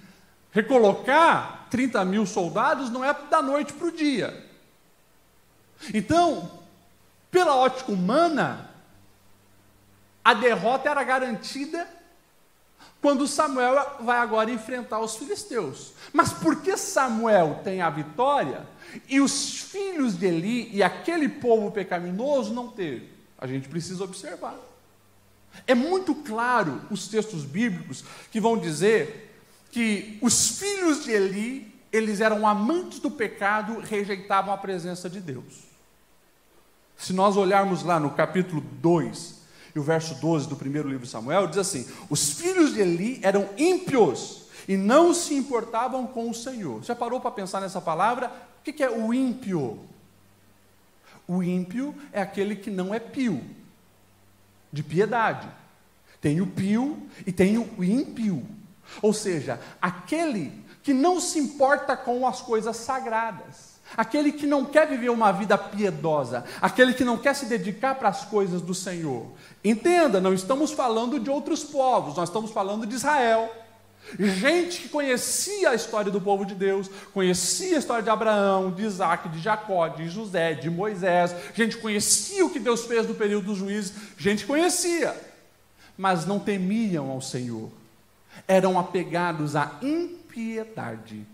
[0.52, 4.48] recolocar 30 mil soldados, não é da noite para o dia.
[5.92, 6.60] Então,
[7.30, 8.70] pela ótica humana,
[10.24, 11.86] a derrota era garantida
[13.00, 15.92] quando Samuel vai agora enfrentar os filisteus.
[16.12, 18.66] Mas por que Samuel tem a vitória
[19.08, 23.10] e os filhos de Eli e aquele povo pecaminoso não teve?
[23.36, 24.56] A gente precisa observar.
[25.66, 29.38] É muito claro os textos bíblicos que vão dizer
[29.70, 35.62] que os filhos de Eli eles eram amantes do pecado, rejeitavam a presença de Deus.
[36.96, 39.43] Se nós olharmos lá no capítulo 2,
[39.74, 43.20] e o verso 12 do primeiro livro de Samuel, diz assim: Os filhos de Eli
[43.22, 46.82] eram ímpios e não se importavam com o Senhor.
[46.82, 48.32] Já parou para pensar nessa palavra?
[48.60, 49.80] O que é o ímpio?
[51.26, 53.42] O ímpio é aquele que não é pio,
[54.72, 55.48] de piedade.
[56.20, 58.46] Tem o pio e tem o ímpio.
[59.02, 64.86] Ou seja, aquele que não se importa com as coisas sagradas, aquele que não quer
[64.86, 69.26] viver uma vida piedosa, aquele que não quer se dedicar para as coisas do Senhor.
[69.64, 73.50] Entenda, não estamos falando de outros povos, nós estamos falando de Israel.
[74.18, 78.84] Gente que conhecia a história do povo de Deus, conhecia a história de Abraão, de
[78.84, 83.46] Isaac, de Jacó, de José, de Moisés, gente conhecia o que Deus fez no período
[83.46, 85.16] dos juízes, gente conhecia,
[85.96, 87.70] mas não temiam ao Senhor,
[88.46, 91.26] eram apegados à impiedade.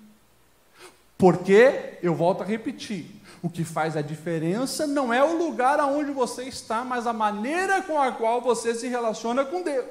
[1.20, 3.04] Porque, eu volto a repetir,
[3.42, 7.82] o que faz a diferença não é o lugar aonde você está, mas a maneira
[7.82, 9.84] com a qual você se relaciona com Deus.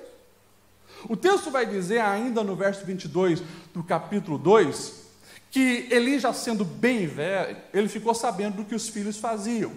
[1.08, 5.04] O texto vai dizer ainda no verso 22 do capítulo 2,
[5.52, 9.72] que Eli já sendo bem velho, ele ficou sabendo do que os filhos faziam.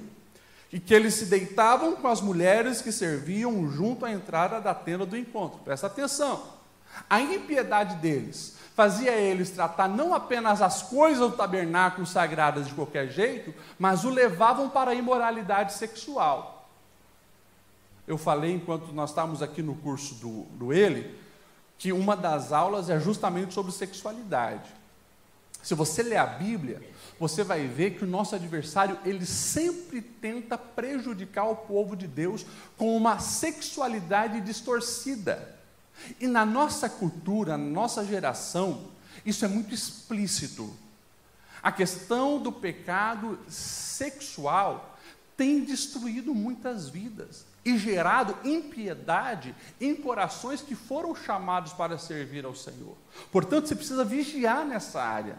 [0.72, 5.04] E que eles se deitavam com as mulheres que serviam junto à entrada da tenda
[5.04, 5.60] do encontro.
[5.62, 6.61] Presta atenção.
[7.08, 13.08] A impiedade deles fazia eles tratar não apenas as coisas do tabernáculo sagradas de qualquer
[13.08, 16.68] jeito, mas o levavam para a imoralidade sexual.
[18.06, 21.18] Eu falei enquanto nós estávamos aqui no curso do, do Ele,
[21.78, 24.70] que uma das aulas é justamente sobre sexualidade.
[25.62, 26.82] Se você ler a Bíblia,
[27.20, 32.44] você vai ver que o nosso adversário, ele sempre tenta prejudicar o povo de Deus
[32.76, 35.61] com uma sexualidade distorcida.
[36.20, 38.88] E na nossa cultura, na nossa geração,
[39.24, 40.74] isso é muito explícito.
[41.62, 44.98] A questão do pecado sexual
[45.36, 52.54] tem destruído muitas vidas e gerado impiedade em corações que foram chamados para servir ao
[52.54, 52.96] Senhor.
[53.30, 55.36] Portanto, você precisa vigiar nessa área,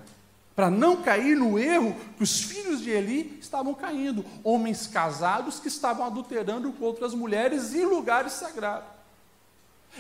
[0.56, 5.68] para não cair no erro que os filhos de Eli estavam caindo, homens casados que
[5.68, 8.93] estavam adulterando com outras mulheres em lugares sagrados.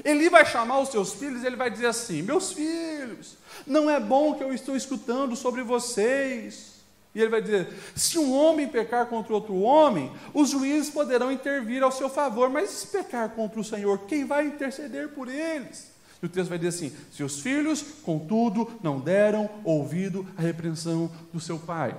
[0.03, 4.33] Eli vai chamar os seus filhos, ele vai dizer assim: Meus filhos, não é bom
[4.33, 6.73] que eu estou escutando sobre vocês.
[7.13, 11.83] E ele vai dizer: se um homem pecar contra outro homem, os juízes poderão intervir
[11.83, 15.91] ao seu favor, mas se pecar contra o Senhor, quem vai interceder por eles?
[16.21, 21.39] E o texto vai dizer assim: seus filhos, contudo, não deram ouvido à repreensão do
[21.39, 21.95] seu pai.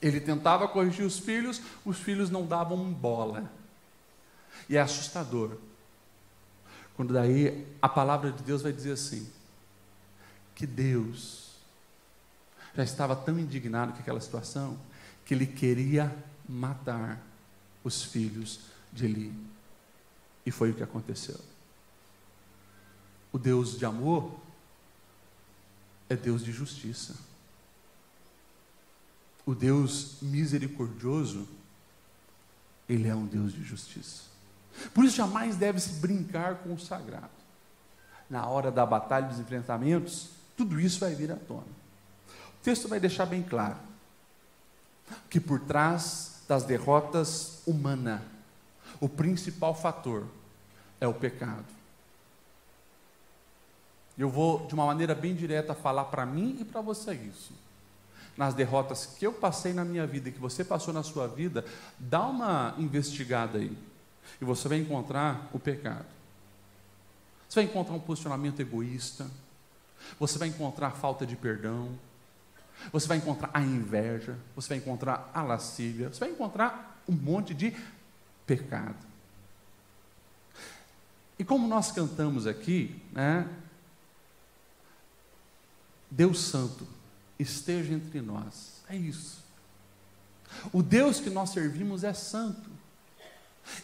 [0.00, 3.50] Ele tentava corrigir os filhos, os filhos não davam bola.
[4.68, 5.56] E é assustador.
[6.98, 9.30] Quando daí a palavra de Deus vai dizer assim:
[10.52, 11.52] que Deus
[12.74, 14.76] já estava tão indignado com aquela situação
[15.24, 16.12] que ele queria
[16.48, 17.24] matar
[17.84, 19.32] os filhos de Eli.
[20.44, 21.38] E foi o que aconteceu.
[23.32, 24.36] O Deus de amor
[26.08, 27.14] é Deus de justiça.
[29.46, 31.46] O Deus misericordioso,
[32.88, 34.27] ele é um Deus de justiça.
[34.94, 37.28] Por isso jamais deve se brincar com o sagrado.
[38.28, 41.62] Na hora da batalha dos enfrentamentos, tudo isso vai vir à tona.
[42.60, 43.76] O texto vai deixar bem claro
[45.30, 48.20] que por trás das derrotas humanas,
[49.00, 50.24] o principal fator
[51.00, 51.64] é o pecado.
[54.18, 57.52] Eu vou, de uma maneira bem direta, falar para mim e para você isso.
[58.36, 61.64] Nas derrotas que eu passei na minha vida e que você passou na sua vida,
[61.98, 63.76] dá uma investigada aí.
[64.40, 66.06] E você vai encontrar o pecado.
[67.48, 69.26] Você vai encontrar um posicionamento egoísta.
[70.18, 71.98] Você vai encontrar falta de perdão.
[72.92, 77.52] Você vai encontrar a inveja, você vai encontrar a lascívia, você vai encontrar um monte
[77.52, 77.76] de
[78.46, 78.96] pecado.
[81.38, 83.48] E como nós cantamos aqui, né?
[86.10, 86.86] Deus Santo
[87.38, 88.82] esteja entre nós.
[88.88, 89.44] É isso.
[90.72, 92.70] O Deus que nós servimos é santo.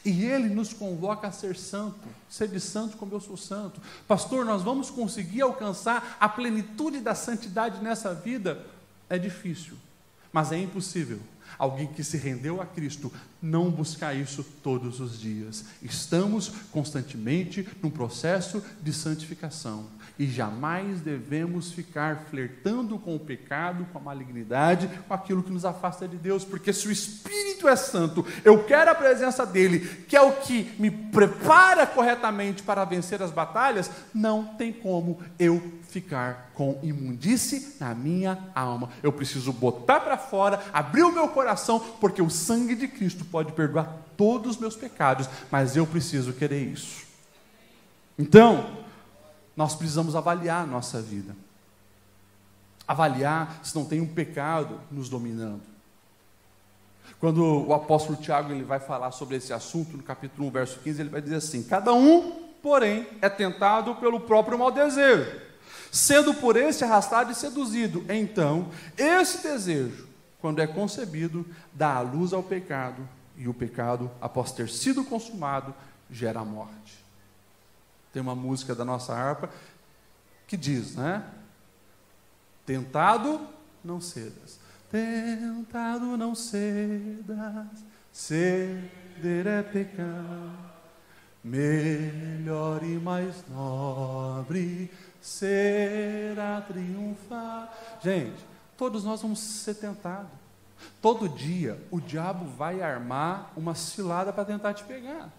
[0.05, 3.81] E Ele nos convoca a ser santo, ser de santo como eu sou santo.
[4.07, 8.65] Pastor, nós vamos conseguir alcançar a plenitude da santidade nessa vida
[9.09, 9.77] é difícil,
[10.33, 11.21] mas é impossível
[11.59, 15.65] alguém que se rendeu a Cristo, não buscar isso todos os dias.
[15.83, 19.87] Estamos constantemente num processo de santificação
[20.19, 25.65] e jamais devemos ficar flertando com o pecado, com a malignidade, com aquilo que nos
[25.65, 30.17] afasta de Deus, porque se o Espírito é santo, eu quero a presença dele, que
[30.17, 35.61] é o que me prepara corretamente para vencer as batalhas, não tem como eu
[35.95, 38.91] ficar com imundície na minha alma.
[39.01, 43.53] Eu preciso botar para fora, abrir o meu coração, porque o sangue de Cristo pode
[43.53, 47.05] perdoar todos os meus pecados, mas eu preciso querer isso.
[48.19, 48.85] Então,
[49.57, 51.37] nós precisamos avaliar a nossa vida.
[52.89, 55.63] Avaliar se não tem um pecado nos dominando.
[57.21, 61.01] Quando o apóstolo Tiago ele vai falar sobre esse assunto, no capítulo 1, verso 15,
[61.01, 65.44] ele vai dizer assim: Cada um, porém, é tentado pelo próprio mau desejo,
[65.95, 68.05] sendo por esse arrastado e seduzido.
[68.09, 68.69] Então,
[68.99, 70.09] esse desejo,
[70.41, 75.73] quando é concebido, dá a luz ao pecado, e o pecado, após ter sido consumado,
[76.11, 77.05] gera a morte.
[78.13, 79.49] Tem uma música da nossa harpa
[80.49, 81.25] que diz, né?
[82.67, 83.41] Tentado,
[83.85, 84.59] não cedas.
[84.91, 87.85] Tentado, não cedas.
[88.13, 90.73] Ceder é pecar.
[91.43, 94.91] Melhor e mais nobre
[95.25, 97.73] será triunfar.
[98.03, 98.45] Gente,
[98.77, 100.31] todos nós vamos ser tentados.
[101.01, 105.31] Todo dia o diabo vai armar uma cilada para tentar te pegar.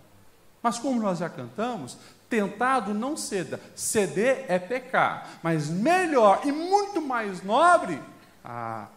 [0.61, 3.61] Mas como nós já cantamos, tentado não ceda.
[3.75, 5.29] Ceder é pecar.
[5.43, 8.01] Mas melhor e muito mais nobre
[8.43, 8.87] ah,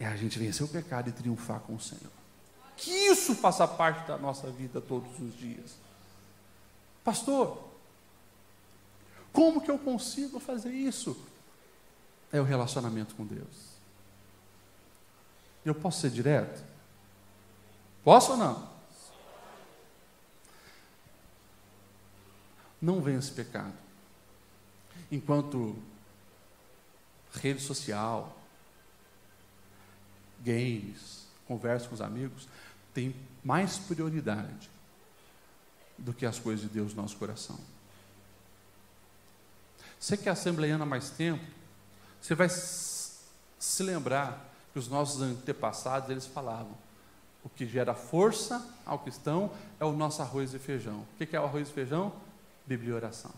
[0.00, 2.12] é a gente vencer o pecado e triunfar com o Senhor.
[2.74, 5.76] Que isso faça parte da nossa vida todos os dias.
[7.04, 7.65] Pastor,
[9.36, 11.14] como que eu consigo fazer isso?
[12.32, 13.76] É o relacionamento com Deus.
[15.62, 16.64] Eu posso ser direto?
[18.02, 18.76] Posso ou não?
[22.80, 23.74] não vence pecado.
[25.10, 25.76] Enquanto
[27.34, 28.40] rede social,
[30.40, 32.48] games, conversa com os amigos,
[32.94, 33.14] tem
[33.44, 34.70] mais prioridade
[35.98, 37.58] do que as coisas de Deus no nosso coração.
[40.06, 41.44] Você que é assembleiana há mais tempo,
[42.20, 46.70] você vai se lembrar que os nossos antepassados, eles falavam,
[47.42, 49.50] o que gera força ao cristão
[49.80, 51.00] é o nosso arroz e feijão.
[51.00, 52.12] O que é o arroz e feijão?
[52.64, 53.32] Bíblia e oração.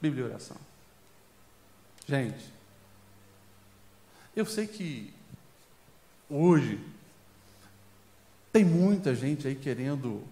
[0.00, 0.56] Bíblia e oração.
[2.06, 2.50] Gente,
[4.34, 5.12] eu sei que
[6.30, 6.82] hoje
[8.50, 10.26] tem muita gente aí querendo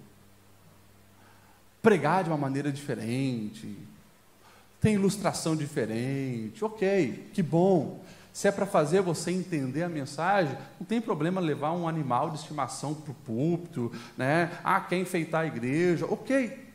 [1.83, 3.77] pregar de uma maneira diferente,
[4.81, 8.03] tem ilustração diferente, ok, que bom.
[8.33, 12.39] Se é para fazer você entender a mensagem, não tem problema levar um animal de
[12.39, 14.57] estimação para o púlpito, né?
[14.63, 16.69] Ah, quer enfeitar a igreja, ok,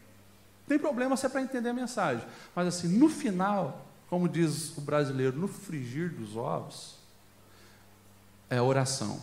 [0.68, 2.26] tem problema se é para entender a mensagem.
[2.56, 6.95] Mas assim, no final, como diz o brasileiro, no frigir dos ovos,
[8.49, 9.20] é a oração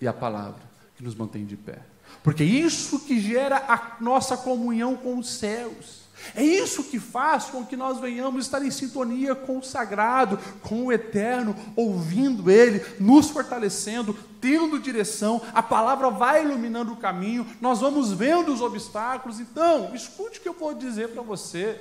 [0.00, 0.62] e a palavra
[0.96, 1.78] que nos mantém de pé.
[2.22, 6.00] Porque isso que gera a nossa comunhão com os céus.
[6.34, 10.86] É isso que faz com que nós venhamos estar em sintonia com o sagrado, com
[10.86, 17.80] o eterno, ouvindo Ele, nos fortalecendo, tendo direção, a palavra vai iluminando o caminho, nós
[17.80, 19.40] vamos vendo os obstáculos.
[19.40, 21.80] Então, escute o que eu vou dizer para você.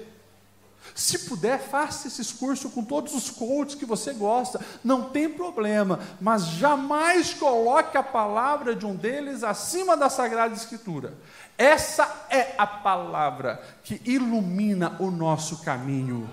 [0.96, 6.00] Se puder, faça esse curso com todos os coaches que você gosta, não tem problema,
[6.20, 11.14] mas jamais coloque a palavra de um deles acima da Sagrada Escritura.
[11.60, 16.30] Essa é a palavra que ilumina o nosso caminho.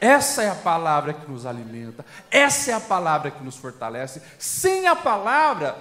[0.00, 4.20] Essa é a palavra que nos alimenta, essa é a palavra que nos fortalece.
[4.36, 5.76] Sem a palavra,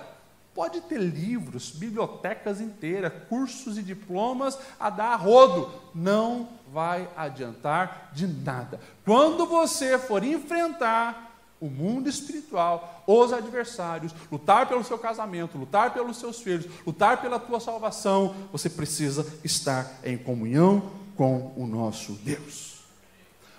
[0.53, 8.11] pode ter livros, bibliotecas inteiras, cursos e diplomas a dar a rodo, não vai adiantar
[8.13, 8.79] de nada.
[9.03, 16.17] Quando você for enfrentar o mundo espiritual, os adversários, lutar pelo seu casamento, lutar pelos
[16.17, 22.77] seus filhos, lutar pela tua salvação, você precisa estar em comunhão com o nosso Deus.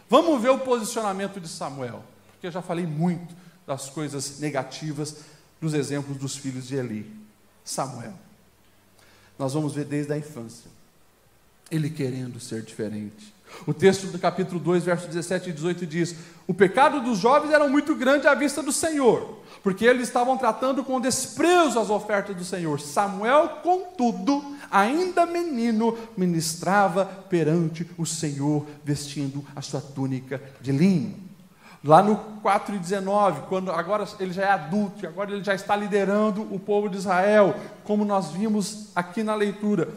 [0.08, 3.34] Vamos ver o posicionamento de Samuel, porque eu já falei muito
[3.66, 5.18] das coisas negativas
[5.60, 7.18] dos exemplos dos filhos de Eli.
[7.64, 8.14] Samuel.
[9.38, 10.70] Nós vamos ver desde a infância
[11.70, 13.34] ele querendo ser diferente.
[13.66, 16.14] O texto do capítulo 2, versos 17 e 18 diz:
[16.46, 20.84] O pecado dos jovens era muito grande à vista do Senhor, porque eles estavam tratando
[20.84, 22.80] com desprezo as ofertas do Senhor.
[22.80, 31.28] Samuel, contudo, ainda menino, ministrava perante o Senhor, vestindo a sua túnica de linho.
[31.84, 36.58] Lá no 4,19, quando agora ele já é adulto, agora ele já está liderando o
[36.58, 39.88] povo de Israel, como nós vimos aqui na leitura.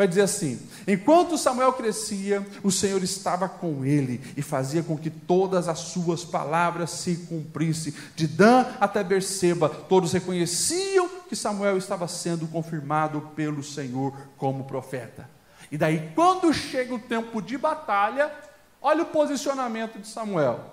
[0.00, 5.10] Vai dizer assim: enquanto Samuel crescia, o Senhor estava com ele e fazia com que
[5.10, 7.92] todas as suas palavras se cumprissem.
[8.16, 15.28] De Dan até Berseba, todos reconheciam que Samuel estava sendo confirmado pelo Senhor como profeta.
[15.70, 18.32] E daí, quando chega o tempo de batalha,
[18.80, 20.64] olha o posicionamento de Samuel.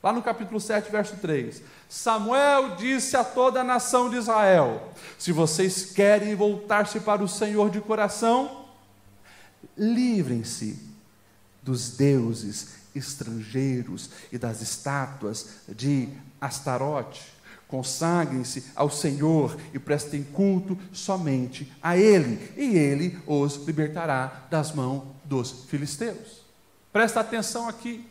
[0.00, 1.64] Lá no capítulo 7, verso 3.
[1.88, 7.70] Samuel disse a toda a nação de Israel: Se vocês querem voltar-se para o Senhor
[7.70, 8.67] de coração,
[9.78, 10.78] livrem-se
[11.62, 16.08] dos deuses estrangeiros e das estátuas de
[16.40, 17.22] Astarote.
[17.68, 25.04] Consagrem-se ao Senhor e prestem culto somente a Ele, e Ele os libertará das mãos
[25.24, 26.42] dos filisteus.
[26.92, 28.06] Presta atenção aqui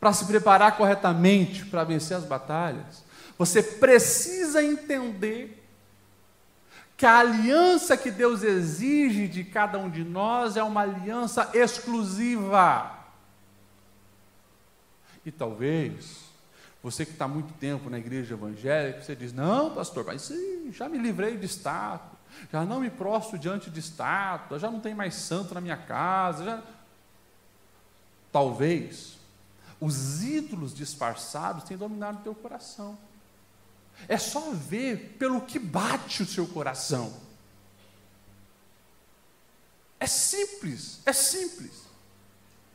[0.00, 3.04] para se preparar corretamente para vencer as batalhas,
[3.36, 5.59] você precisa entender
[7.00, 12.94] que a aliança que Deus exige de cada um de nós é uma aliança exclusiva.
[15.24, 16.26] E talvez
[16.82, 20.90] você que está muito tempo na igreja evangélica, você diz: Não, pastor, mas sim, já
[20.90, 22.18] me livrei de estátua,
[22.52, 26.44] já não me prostro diante de estátua, já não tem mais santo na minha casa.
[26.44, 26.62] Já...
[28.30, 29.18] Talvez
[29.80, 32.98] os ídolos disfarçados têm dominado o teu coração.
[34.08, 37.14] É só ver pelo que bate o seu coração.
[39.98, 41.82] É simples, é simples.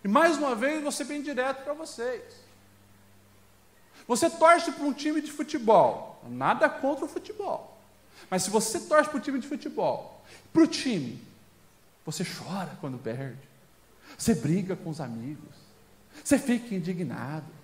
[0.04, 2.24] E mais uma vez, vou ser bem direto para vocês.
[4.08, 7.76] Você torce para um time de futebol, nada contra o futebol.
[8.30, 10.24] Mas se você torce para o time de futebol,
[10.54, 11.22] para o time,
[12.06, 13.42] você chora quando perde,
[14.16, 15.56] você briga com os amigos,
[16.24, 17.55] você fica indignado.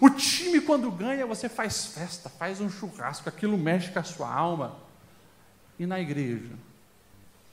[0.00, 4.32] O time, quando ganha, você faz festa, faz um churrasco, aquilo mexe com a sua
[4.32, 4.76] alma.
[5.78, 6.52] E na igreja,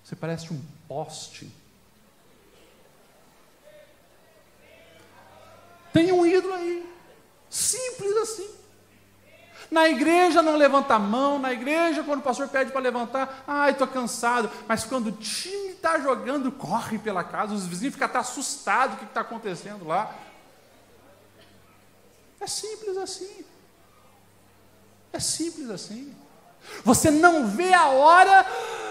[0.04, 1.52] você parece um poste.
[5.92, 6.90] Tem um ídolo aí,
[7.50, 8.50] simples assim.
[9.70, 13.72] Na igreja não levanta a mão, na igreja, quando o pastor pede para levantar, ai,
[13.72, 14.50] estou cansado.
[14.68, 19.00] Mas quando o time está jogando, corre pela casa, os vizinhos ficam até assustados o
[19.00, 20.14] que está acontecendo lá.
[22.44, 23.46] É simples assim.
[25.14, 26.14] É simples assim.
[26.84, 28.46] Você não vê a hora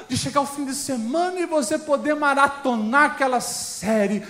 [0.08, 4.26] de chegar o fim de semana e você poder maratonar aquela série.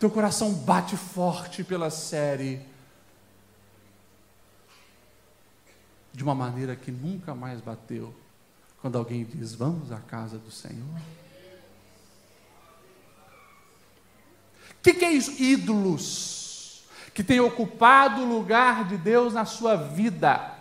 [0.00, 2.62] Teu coração bate forte pela série.
[6.10, 8.14] De uma maneira que nunca mais bateu.
[8.80, 10.98] Quando alguém diz: Vamos à casa do Senhor.
[14.70, 15.30] O que, que é isso?
[15.32, 16.42] Ídolos
[17.14, 20.52] que tem ocupado o lugar de Deus na sua vida.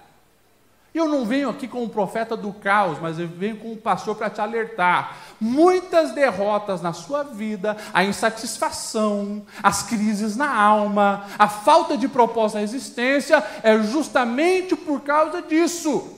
[0.94, 4.42] Eu não venho aqui como profeta do caos, mas eu venho como pastor para te
[4.42, 5.16] alertar.
[5.40, 12.58] Muitas derrotas na sua vida, a insatisfação, as crises na alma, a falta de propósito
[12.58, 16.18] na existência é justamente por causa disso.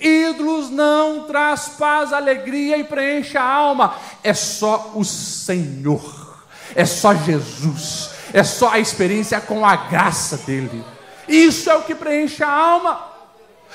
[0.00, 3.96] Ídolos não traz paz, alegria e preenche a alma.
[4.22, 6.44] É só o Senhor.
[6.76, 10.84] É só Jesus é só a experiência com a graça dele.
[11.28, 13.12] Isso é o que preenche a alma.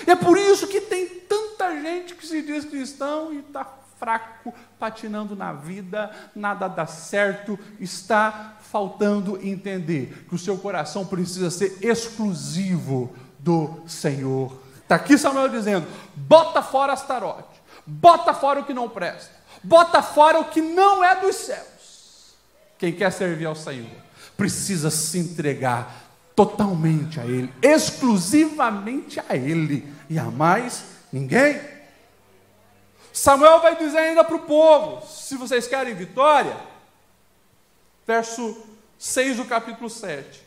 [0.06, 3.66] E é por isso que tem tanta gente que se diz cristão e está
[4.00, 11.50] fraco, patinando na vida, nada dá certo, está faltando entender que o seu coração precisa
[11.50, 14.56] ser exclusivo do Senhor.
[14.84, 19.34] Está aqui Samuel dizendo: bota fora as tarotes, bota fora o que não presta,
[19.64, 22.36] bota fora o que não é dos céus.
[22.78, 24.07] Quem quer servir ao Senhor
[24.38, 31.60] precisa se entregar totalmente a Ele, exclusivamente a Ele e a mais ninguém.
[33.12, 36.56] Samuel vai dizer ainda para o povo: se vocês querem vitória,
[38.06, 38.56] verso
[39.00, 40.46] 6 do capítulo 7.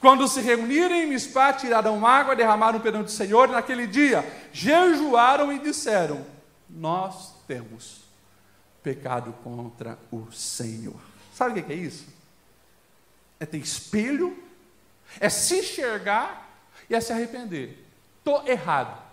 [0.00, 5.52] Quando se reunirem em Mispá, tiraram água, derramaram perante o Senhor, e naquele dia jejuaram
[5.52, 6.26] e disseram:
[6.68, 8.02] Nós temos
[8.82, 11.00] pecado contra o Senhor.
[11.32, 12.17] Sabe o que é isso?
[13.40, 14.36] É ter espelho,
[15.20, 16.48] é se enxergar
[16.88, 17.84] e é se arrepender.
[18.18, 19.08] Estou errado.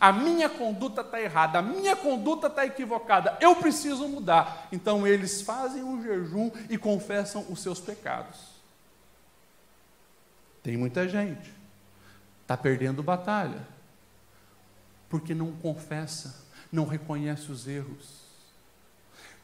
[0.00, 4.68] A minha conduta está errada, a minha conduta está equivocada, eu preciso mudar.
[4.72, 8.54] Então eles fazem um jejum e confessam os seus pecados.
[10.62, 11.52] Tem muita gente,
[12.42, 13.66] está perdendo batalha,
[15.08, 18.24] porque não confessa, não reconhece os erros.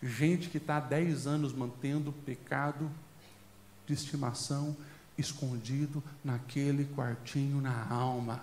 [0.03, 2.91] Gente que está há 10 anos mantendo pecado
[3.91, 4.76] de estimação
[5.18, 8.43] escondido naquele quartinho na alma.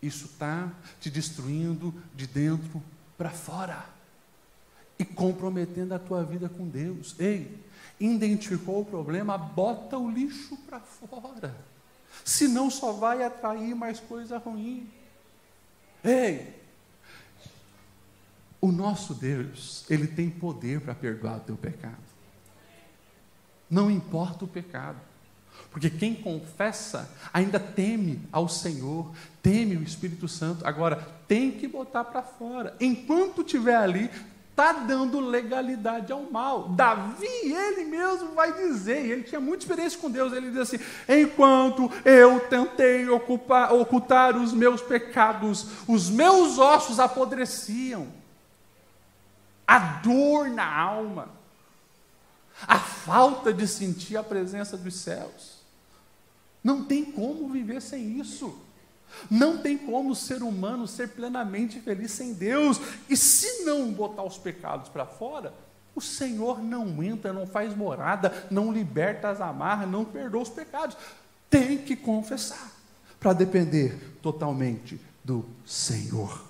[0.00, 0.70] Isso está
[1.00, 2.82] te destruindo de dentro
[3.18, 3.84] para fora
[4.98, 7.16] e comprometendo a tua vida com Deus.
[7.18, 7.58] Ei,
[7.98, 11.54] identificou o problema, bota o lixo para fora.
[12.24, 14.88] Senão só vai atrair mais coisa ruim.
[16.02, 16.54] Ei,
[18.60, 22.13] o nosso Deus, ele tem poder para perdoar o teu pecado.
[23.70, 24.98] Não importa o pecado.
[25.70, 29.10] Porque quem confessa ainda teme ao Senhor,
[29.42, 30.66] teme o Espírito Santo.
[30.66, 30.96] Agora,
[31.26, 32.76] tem que botar para fora.
[32.80, 34.08] Enquanto estiver ali,
[34.54, 36.68] está dando legalidade ao mal.
[36.68, 41.90] Davi, ele mesmo vai dizer, ele tinha muita experiência com Deus, ele diz assim: enquanto
[42.04, 48.06] eu tentei ocupar, ocultar os meus pecados, os meus ossos apodreciam,
[49.66, 51.28] a dor na alma,
[52.66, 55.54] a falta de sentir a presença dos céus.
[56.62, 58.58] Não tem como viver sem isso.
[59.30, 62.80] Não tem como o ser humano ser plenamente feliz sem Deus.
[63.08, 65.52] E se não botar os pecados para fora,
[65.94, 70.96] o Senhor não entra, não faz morada, não liberta as amarras, não perdoa os pecados.
[71.48, 72.72] Tem que confessar
[73.20, 76.44] para depender totalmente do Senhor.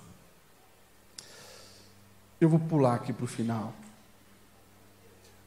[2.39, 3.73] Eu vou pular aqui para o final.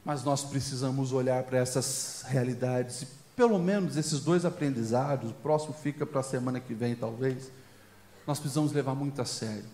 [0.09, 3.07] Mas nós precisamos olhar para essas realidades
[3.37, 7.51] pelo menos esses dois aprendizados, o próximo fica para a semana que vem, talvez,
[8.27, 9.67] nós precisamos levar muito a sério.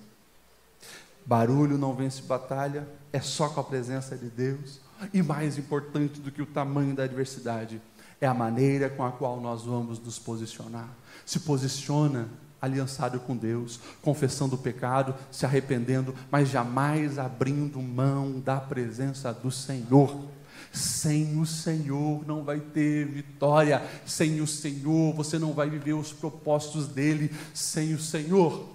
[1.25, 4.81] Barulho não vence batalha, é só com a presença de Deus.
[5.13, 7.81] E mais importante do que o tamanho da adversidade,
[8.21, 10.89] é a maneira com a qual nós vamos nos posicionar.
[11.25, 12.29] Se posiciona
[12.65, 19.51] aliançado com Deus, confessando o pecado, se arrependendo, mas jamais abrindo mão da presença do
[19.51, 20.25] Senhor.
[20.73, 23.81] Sem o Senhor não vai ter vitória.
[24.05, 27.33] Sem o Senhor você não vai viver os propósitos dele.
[27.55, 28.69] Sem o Senhor,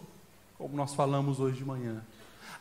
[0.57, 2.01] como nós falamos hoje de manhã,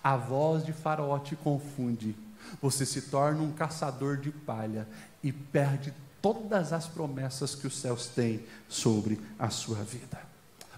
[0.02, 2.16] a voz de Faraó te confunde.
[2.60, 4.88] Você se torna um caçador de palha
[5.22, 10.27] e perde todas as promessas que os céus têm sobre a sua vida.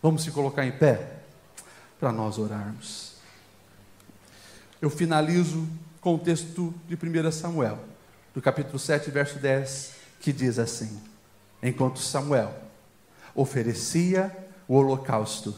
[0.03, 1.19] Vamos se colocar em pé
[1.99, 3.13] para nós orarmos.
[4.81, 5.69] Eu finalizo
[6.01, 7.79] com o texto de 1 Samuel
[8.35, 10.99] do capítulo 7, verso 10, que diz assim:
[11.63, 12.55] Enquanto Samuel
[13.35, 14.35] oferecia
[14.67, 15.55] o holocausto,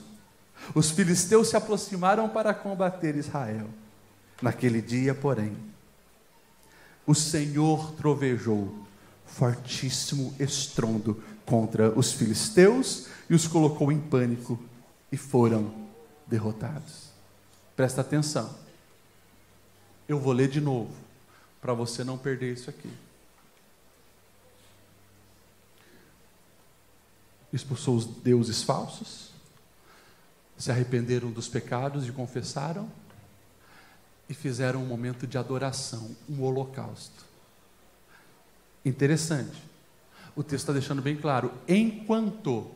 [0.74, 3.68] os filisteus se aproximaram para combater Israel.
[4.40, 5.56] Naquele dia, porém,
[7.06, 8.74] o Senhor trovejou
[9.24, 11.22] fortíssimo estrondo
[11.52, 14.58] contra os filisteus e os colocou em pânico
[15.12, 15.86] e foram
[16.26, 17.10] derrotados.
[17.76, 18.56] Presta atenção.
[20.08, 20.94] Eu vou ler de novo
[21.60, 22.90] para você não perder isso aqui.
[27.52, 29.30] Expulsou os deuses falsos,
[30.56, 32.90] se arrependeram dos pecados e confessaram,
[34.26, 37.26] e fizeram um momento de adoração, um holocausto.
[38.82, 39.71] Interessante.
[40.34, 42.70] O texto está deixando bem claro: enquanto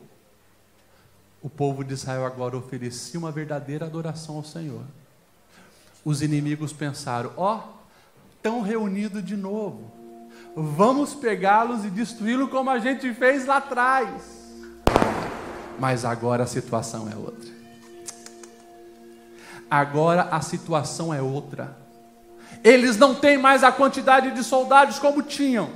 [1.41, 4.83] o povo de Israel agora oferecia uma verdadeira adoração ao Senhor,
[6.05, 7.77] os inimigos pensaram: ó, oh,
[8.35, 9.91] estão reunidos de novo.
[10.55, 14.47] Vamos pegá-los e destruí-los como a gente fez lá atrás.
[15.79, 17.51] Mas agora a situação é outra.
[19.69, 21.77] Agora a situação é outra.
[22.63, 25.69] Eles não têm mais a quantidade de soldados como tinham,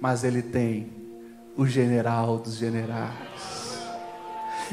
[0.00, 1.03] mas ele tem
[1.56, 3.78] o general dos generais.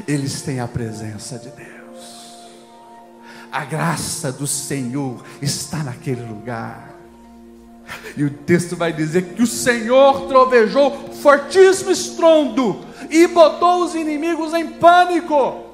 [0.06, 1.72] Eles têm a presença de Deus.
[3.50, 6.90] A graça do Senhor está naquele lugar.
[8.16, 12.80] E o texto vai dizer que o Senhor trovejou fortíssimo estrondo
[13.10, 15.66] e botou os inimigos em pânico.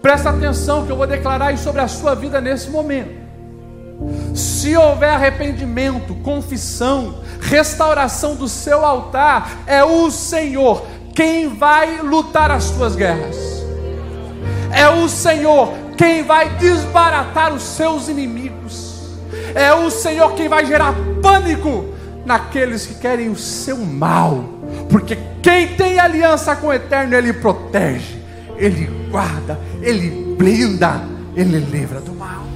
[0.00, 3.22] Presta atenção que eu vou declarar isso sobre a sua vida nesse momento.
[4.34, 10.84] Se houver arrependimento, confissão, restauração do seu altar, é o Senhor
[11.14, 13.36] quem vai lutar as suas guerras.
[14.70, 19.10] É o Senhor quem vai desbaratar os seus inimigos.
[19.54, 21.84] É o Senhor quem vai gerar pânico
[22.24, 24.44] naqueles que querem o seu mal.
[24.88, 28.18] Porque quem tem aliança com o Eterno, Ele protege,
[28.56, 31.02] Ele guarda, Ele blinda,
[31.36, 32.51] Ele livra do mal.